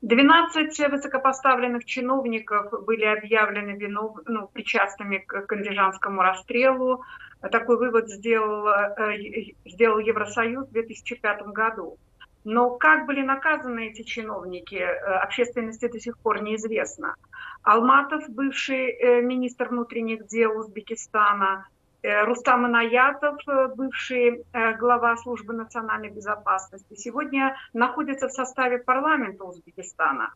12 0.00 0.90
высокопоставленных 0.90 1.84
чиновников 1.84 2.72
были 2.86 3.04
объявлены 3.04 3.76
винов, 3.76 4.16
ну, 4.24 4.48
причастными 4.48 5.18
к 5.18 5.42
кандижанскому 5.42 6.22
расстрелу. 6.22 7.04
Такой 7.52 7.76
вывод 7.76 8.08
сделал, 8.08 8.66
э, 8.68 9.52
сделал 9.66 9.98
Евросоюз 9.98 10.68
в 10.68 10.72
2005 10.72 11.52
году. 11.52 11.98
Но 12.44 12.70
как 12.70 13.06
были 13.06 13.22
наказаны 13.22 13.88
эти 13.88 14.02
чиновники, 14.02 14.76
э, 14.76 14.96
общественности 15.22 15.88
до 15.88 16.00
сих 16.00 16.18
пор 16.18 16.42
неизвестно. 16.42 17.14
Алматов, 17.62 18.28
бывший 18.30 18.92
э, 18.92 19.20
министр 19.20 19.68
внутренних 19.68 20.26
дел 20.26 20.58
Узбекистана, 20.58 21.68
э, 22.02 22.24
Рустам 22.24 22.66
Инаятов, 22.66 23.36
бывший 23.76 24.42
глава 24.78 25.16
службы 25.18 25.52
национальной 25.52 26.08
безопасности, 26.08 26.94
сегодня 26.94 27.56
находятся 27.74 28.28
в 28.28 28.32
составе 28.32 28.78
парламента 28.78 29.44
Узбекистана. 29.44 30.32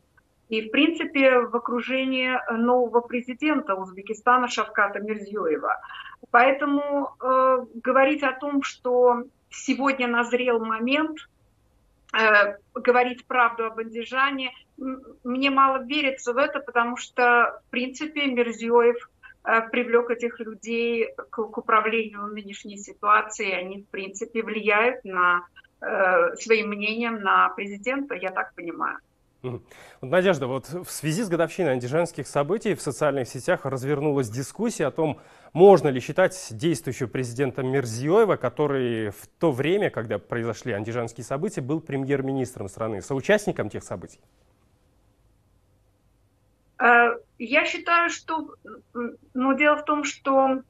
И, 0.51 0.69
в 0.69 0.71
принципе, 0.71 1.41
в 1.41 1.57
окружении 1.57 2.39
нового 2.53 3.01
президента 3.01 3.75
Узбекистана 3.75 4.47
Шавката 4.47 5.01
Мирзиёева. 5.01 5.81
Поэтому 6.31 7.17
э, 7.19 7.65
говорить 7.83 8.23
о 8.23 8.33
том, 8.33 8.63
что 8.63 9.23
сегодня 9.49 10.07
назрел 10.07 10.63
момент– 10.63 11.17
говорить 12.75 13.27
правду 13.27 13.67
об 13.67 13.79
Андижане. 13.79 14.53
Мне 15.25 15.51
мало 15.51 15.85
верится 15.85 16.33
в 16.33 16.37
это, 16.37 16.61
потому 16.61 16.97
что, 16.97 17.61
в 17.67 17.71
принципе, 17.71 18.27
Мерзиёев 18.27 18.97
э, 19.45 19.69
привлек 19.71 20.11
этих 20.11 20.41
людей 20.41 21.13
к, 21.17 21.31
к 21.31 21.59
управлению 21.59 22.27
нынешней 22.27 22.77
ситуацией. 22.77 23.53
Они, 23.53 23.83
в 23.83 23.89
принципе, 23.89 24.43
влияют 24.43 25.05
на 25.05 25.47
э, 25.81 26.35
своим 26.37 26.69
мнением 26.71 27.21
на 27.21 27.49
президента, 27.51 28.15
я 28.15 28.31
так 28.31 28.55
понимаю. 28.55 28.99
Надежда, 30.01 30.47
вот 30.47 30.69
в 30.69 30.91
связи 30.91 31.23
с 31.23 31.29
годовщиной 31.29 31.73
антижанских 31.73 32.27
событий 32.27 32.75
в 32.75 32.81
социальных 32.81 33.29
сетях 33.29 33.65
развернулась 33.65 34.29
дискуссия 34.29 34.87
о 34.87 34.91
том, 34.91 35.21
можно 35.53 35.89
ли 35.89 36.01
считать 36.01 36.49
действующего 36.51 37.09
президента 37.09 37.63
Мерзиёева, 37.63 38.37
который 38.37 39.11
в 39.11 39.27
то 39.39 39.53
время, 39.53 39.91
когда 39.91 40.19
произошли 40.19 40.73
антижанские 40.73 41.25
события, 41.25 41.61
был 41.61 41.81
премьер-министром 41.81 42.69
страны, 42.69 43.03
соучастником 43.03 43.69
тех 43.69 43.85
событий? 43.85 44.21
Э, 46.81 47.17
я 47.39 47.65
считаю, 47.67 48.11
что 48.11 48.55
ну, 49.35 49.57
дело 49.57 49.77
в 49.77 49.85
том, 49.85 50.05
что 50.05 50.63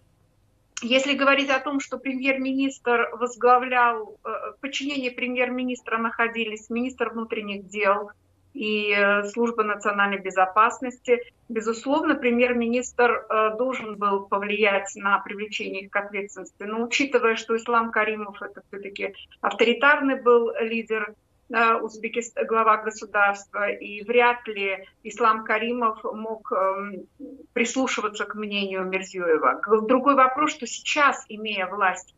если 0.82 1.14
говорить 1.14 1.50
о 1.50 1.60
том, 1.60 1.80
что 1.80 1.98
премьер-министр 1.98 3.10
возглавлял, 3.14 4.18
э, 4.24 4.28
подчинение 4.60 5.10
премьер-министра 5.10 5.98
находились 5.98 6.68
министр 6.68 7.10
внутренних 7.10 7.68
дел, 7.68 8.10
и 8.54 8.94
э, 8.96 9.24
служба 9.24 9.64
национальной 9.64 10.18
безопасности. 10.18 11.20
Безусловно, 11.48 12.14
премьер-министр 12.14 13.26
э, 13.28 13.56
должен 13.58 13.96
был 13.96 14.26
повлиять 14.26 14.92
на 14.94 15.18
привлечение 15.18 15.82
их 15.82 15.90
к 15.90 15.96
ответственности. 15.96 16.62
Но 16.62 16.84
учитывая, 16.84 17.36
что 17.36 17.56
Ислам 17.56 17.90
Каримов 17.90 18.40
это 18.40 18.62
все-таки 18.68 19.14
авторитарный 19.40 20.22
был 20.22 20.52
лидер 20.60 21.14
э, 21.52 21.74
Узбекистан, 21.74 22.46
глава 22.46 22.76
государства, 22.76 23.68
и 23.68 24.04
вряд 24.04 24.46
ли 24.46 24.86
Ислам 25.02 25.44
Каримов 25.44 26.04
мог 26.04 26.52
эм, 26.52 27.06
прислушиваться 27.54 28.24
к 28.24 28.36
мнению 28.36 28.84
Мерзиёева. 28.84 29.62
Другой 29.82 30.14
вопрос, 30.14 30.52
что 30.52 30.66
сейчас, 30.66 31.24
имея 31.28 31.66
власть 31.66 32.14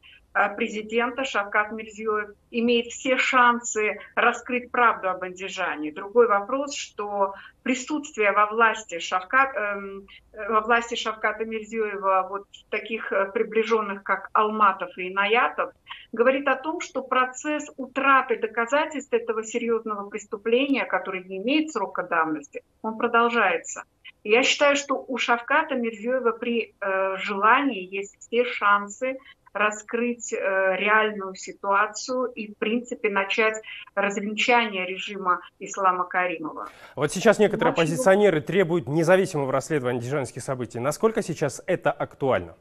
президента 0.56 1.24
Шавкат 1.24 1.72
Мирзиёев 1.72 2.30
имеет 2.50 2.92
все 2.92 3.16
шансы 3.16 3.98
раскрыть 4.14 4.70
правду 4.70 5.08
об 5.08 5.22
Андижане. 5.22 5.92
Другой 5.92 6.28
вопрос, 6.28 6.74
что 6.74 7.34
присутствие 7.62 8.32
во 8.32 8.46
власти, 8.46 8.98
Шавкат, 8.98 9.56
эм, 9.56 10.06
э, 10.32 10.48
во 10.48 10.60
власти 10.60 10.94
Шавката 10.94 11.44
Мирзиёева 11.44 12.26
вот 12.28 12.46
таких 12.70 13.12
э, 13.12 13.32
приближенных, 13.32 14.02
как 14.02 14.28
Алматов 14.32 14.96
и 14.98 15.10
Наятов, 15.10 15.72
говорит 16.12 16.46
о 16.48 16.56
том, 16.56 16.80
что 16.80 17.02
процесс 17.02 17.70
утраты 17.76 18.38
доказательств 18.38 19.12
этого 19.12 19.42
серьезного 19.42 20.08
преступления, 20.08 20.84
который 20.84 21.24
не 21.24 21.38
имеет 21.38 21.72
срока 21.72 22.02
давности, 22.02 22.62
он 22.82 22.98
продолжается. 22.98 23.84
Я 24.28 24.42
считаю, 24.42 24.76
что 24.76 25.04
у 25.06 25.18
Шавката 25.18 25.74
Мирзиёева 25.74 26.32
при 26.32 26.74
э, 26.80 27.16
желании 27.18 27.82
есть 27.94 28.16
все 28.20 28.44
шансы 28.44 29.18
раскрыть 29.56 30.32
э, 30.32 30.36
реальную 30.76 31.34
ситуацию 31.34 32.26
и, 32.26 32.52
в 32.52 32.58
принципе, 32.58 33.08
начать 33.08 33.62
развенчание 33.94 34.86
режима 34.86 35.40
Ислама 35.58 36.04
Каримова. 36.04 36.68
Вот 36.94 37.12
сейчас 37.12 37.38
некоторые 37.38 37.74
Значит, 37.74 37.90
оппозиционеры 37.90 38.40
требуют 38.40 38.88
независимого 38.88 39.50
расследования 39.52 39.98
антижанских 39.98 40.42
событий. 40.42 40.78
Насколько 40.78 41.22
сейчас 41.22 41.62
это 41.66 41.90
актуально? 41.90 42.56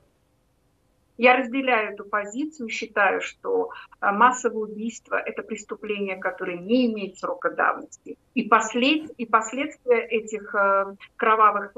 Я 1.18 1.38
разделяю 1.38 1.94
эту 1.94 2.04
позицию, 2.04 2.70
считаю, 2.70 3.22
что 3.22 3.70
э, 4.02 4.12
массовое 4.12 4.64
убийство– 4.64 5.16
это 5.26 5.44
преступление, 5.44 6.18
которое 6.18 6.58
не 6.58 6.88
имеет 6.88 7.18
срока 7.18 7.52
давности. 7.52 8.18
И, 8.34 8.44
послед... 8.44 9.10
и 9.12 9.26
последствия 9.26 10.06
этих 10.06 10.54
э, 10.54 10.96
кровавых 11.16 11.74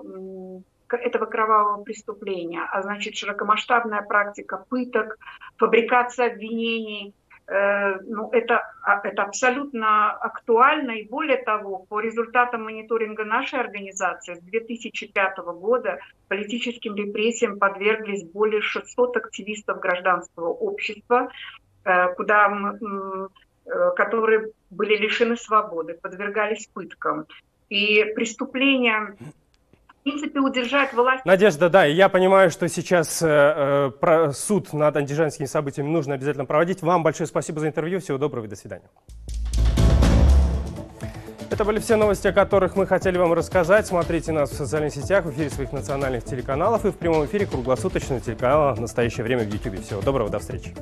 этого 0.90 1.26
кровавого 1.26 1.84
преступления, 1.84 2.62
а 2.72 2.82
значит 2.82 3.16
широкомасштабная 3.16 4.04
практика 4.04 4.66
пыток, 4.70 5.18
фабрикация 5.58 6.32
обвинений, 6.32 7.14
ну, 7.50 8.30
это, 8.32 8.62
а, 8.84 9.00
это 9.08 9.24
абсолютно 9.24 10.12
актуально. 10.12 10.92
И 10.92 11.08
более 11.08 11.38
того, 11.38 11.86
по 11.88 12.02
результатам 12.02 12.66
мониторинга 12.66 13.24
нашей 13.24 13.60
организации 13.60 14.34
с 14.34 14.42
2005 14.42 15.38
года 15.38 16.00
политическим 16.28 16.96
репрессиям 16.96 17.58
подверглись 17.58 18.26
более 18.26 18.62
600 18.62 19.18
активистов 19.18 19.80
гражданского 19.80 20.50
общества, 20.50 21.30
э, 21.86 22.14
куда 22.16 22.50
э, 22.50 23.92
которые 23.96 24.52
были 24.70 24.98
лишены 24.98 25.38
свободы, 25.38 25.94
подвергались 25.94 26.68
пыткам. 26.74 27.28
И 27.70 28.04
преступления 28.16 29.16
принципе, 30.08 30.40
удержать 30.40 30.94
власть. 30.94 31.26
Надежда, 31.26 31.70
да, 31.70 31.86
я 31.86 32.10
понимаю, 32.10 32.50
что 32.50 32.68
сейчас 32.68 33.22
э, 33.22 33.92
э, 34.02 34.32
суд 34.34 34.74
над 34.74 34.96
антижанскими 34.96 35.46
событиями 35.46 35.90
нужно 35.90 36.16
обязательно 36.16 36.46
проводить. 36.46 36.82
Вам 36.82 37.04
большое 37.04 37.28
спасибо 37.28 37.60
за 37.60 37.68
интервью. 37.68 38.00
Всего 38.00 38.18
доброго 38.18 38.46
и 38.46 38.48
до 38.48 38.56
свидания. 38.56 38.90
Это 41.50 41.66
были 41.66 41.80
все 41.80 41.96
новости, 41.96 42.28
о 42.28 42.34
которых 42.34 42.76
мы 42.76 42.86
хотели 42.86 43.18
вам 43.18 43.34
рассказать. 43.34 43.88
Смотрите 43.88 44.32
нас 44.32 44.52
в 44.52 44.56
социальных 44.56 44.94
сетях, 44.94 45.26
в 45.26 45.32
эфире 45.32 45.50
своих 45.50 45.72
национальных 45.72 46.24
телеканалов 46.24 46.86
и 46.86 46.92
в 46.92 46.96
прямом 46.96 47.26
эфире 47.26 47.46
круглосуточного 47.46 48.22
телеканала 48.22 48.76
«В 48.76 48.82
настоящее 48.82 49.24
время» 49.24 49.44
в 49.44 49.52
YouTube. 49.52 49.82
Всего 49.82 50.02
доброго, 50.02 50.30
до 50.30 50.40
встречи. 50.40 50.76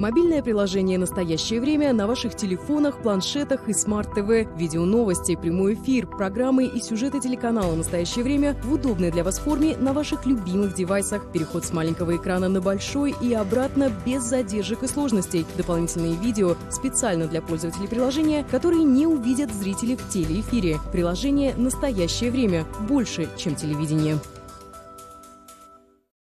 Мобильное 0.00 0.42
приложение 0.42 0.96
«Настоящее 0.98 1.60
время» 1.60 1.92
на 1.92 2.06
ваших 2.06 2.34
телефонах, 2.34 3.02
планшетах 3.02 3.68
и 3.68 3.74
смарт-ТВ. 3.74 4.58
Видео 4.58 4.86
новости, 4.86 5.36
прямой 5.36 5.74
эфир, 5.74 6.06
программы 6.06 6.64
и 6.64 6.80
сюжеты 6.80 7.20
телеканала 7.20 7.74
«Настоящее 7.74 8.24
время» 8.24 8.56
в 8.64 8.72
удобной 8.72 9.10
для 9.10 9.24
вас 9.24 9.38
форме 9.38 9.76
на 9.76 9.92
ваших 9.92 10.24
любимых 10.24 10.74
девайсах. 10.74 11.30
Переход 11.32 11.66
с 11.66 11.74
маленького 11.74 12.16
экрана 12.16 12.48
на 12.48 12.62
большой 12.62 13.14
и 13.20 13.34
обратно 13.34 13.92
без 14.06 14.22
задержек 14.22 14.84
и 14.84 14.86
сложностей. 14.86 15.44
Дополнительные 15.58 16.14
видео 16.14 16.56
специально 16.70 17.26
для 17.26 17.42
пользователей 17.42 17.86
приложения, 17.86 18.42
которые 18.50 18.84
не 18.84 19.06
увидят 19.06 19.52
зрители 19.52 19.96
в 19.96 20.08
телеэфире. 20.08 20.78
Приложение 20.92 21.54
«Настоящее 21.58 22.30
время» 22.30 22.64
больше, 22.88 23.28
чем 23.36 23.54
телевидение. 23.54 24.18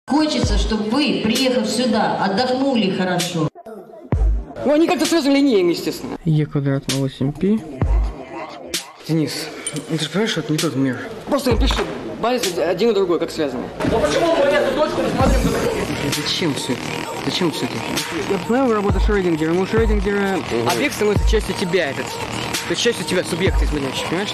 Хочется, 0.08 0.58
чтобы 0.58 0.90
вы, 0.90 1.22
приехав 1.24 1.70
сюда, 1.70 2.24
отдохнули 2.26 2.90
хорошо. 2.90 3.49
Ну, 4.66 4.74
они 4.74 4.88
как-то 4.88 5.06
связаны 5.06 5.36
линейно, 5.36 5.72
естественно. 5.72 6.18
Е 6.26 6.46
квадрат 6.46 6.84
на 6.88 7.06
8π. 7.06 7.62
Денис, 9.08 9.48
ну 9.90 9.98
ты 9.98 10.04
же 10.04 10.10
понимаешь, 10.10 10.32
что 10.32 10.42
это 10.42 10.52
не 10.52 10.58
тот 10.60 10.76
мир. 10.76 11.00
Просто 11.28 11.52
напиши 11.52 11.84
базис 12.22 12.58
один 12.58 12.92
и 12.92 12.94
другой, 12.94 13.20
как 13.20 13.32
связаны. 13.32 13.64
Ну 13.92 14.00
почему 14.00 14.36
мы 14.36 14.44
эту 14.44 14.76
точку 14.76 15.02
рассмотрим 15.02 15.40
Зачем 16.16 16.54
все 16.54 16.74
это? 16.74 16.82
Зачем 17.26 17.52
все 17.52 17.66
это? 17.66 17.74
Я 18.30 18.38
понимаю 18.40 18.74
работу 18.74 19.00
Шрёдингера, 19.00 19.54
но 19.54 19.62
у 19.62 19.66
Шрёдингера 19.66 20.40
объект 20.72 20.96
становится 20.96 21.28
частью 21.30 21.56
тебя, 21.56 21.90
этот. 21.90 22.06
То 22.06 22.72
есть 22.72 22.82
частью 22.82 23.06
тебя, 23.06 23.24
субъекта 23.24 23.66
изменяющий, 23.66 24.06
понимаешь? 24.10 24.34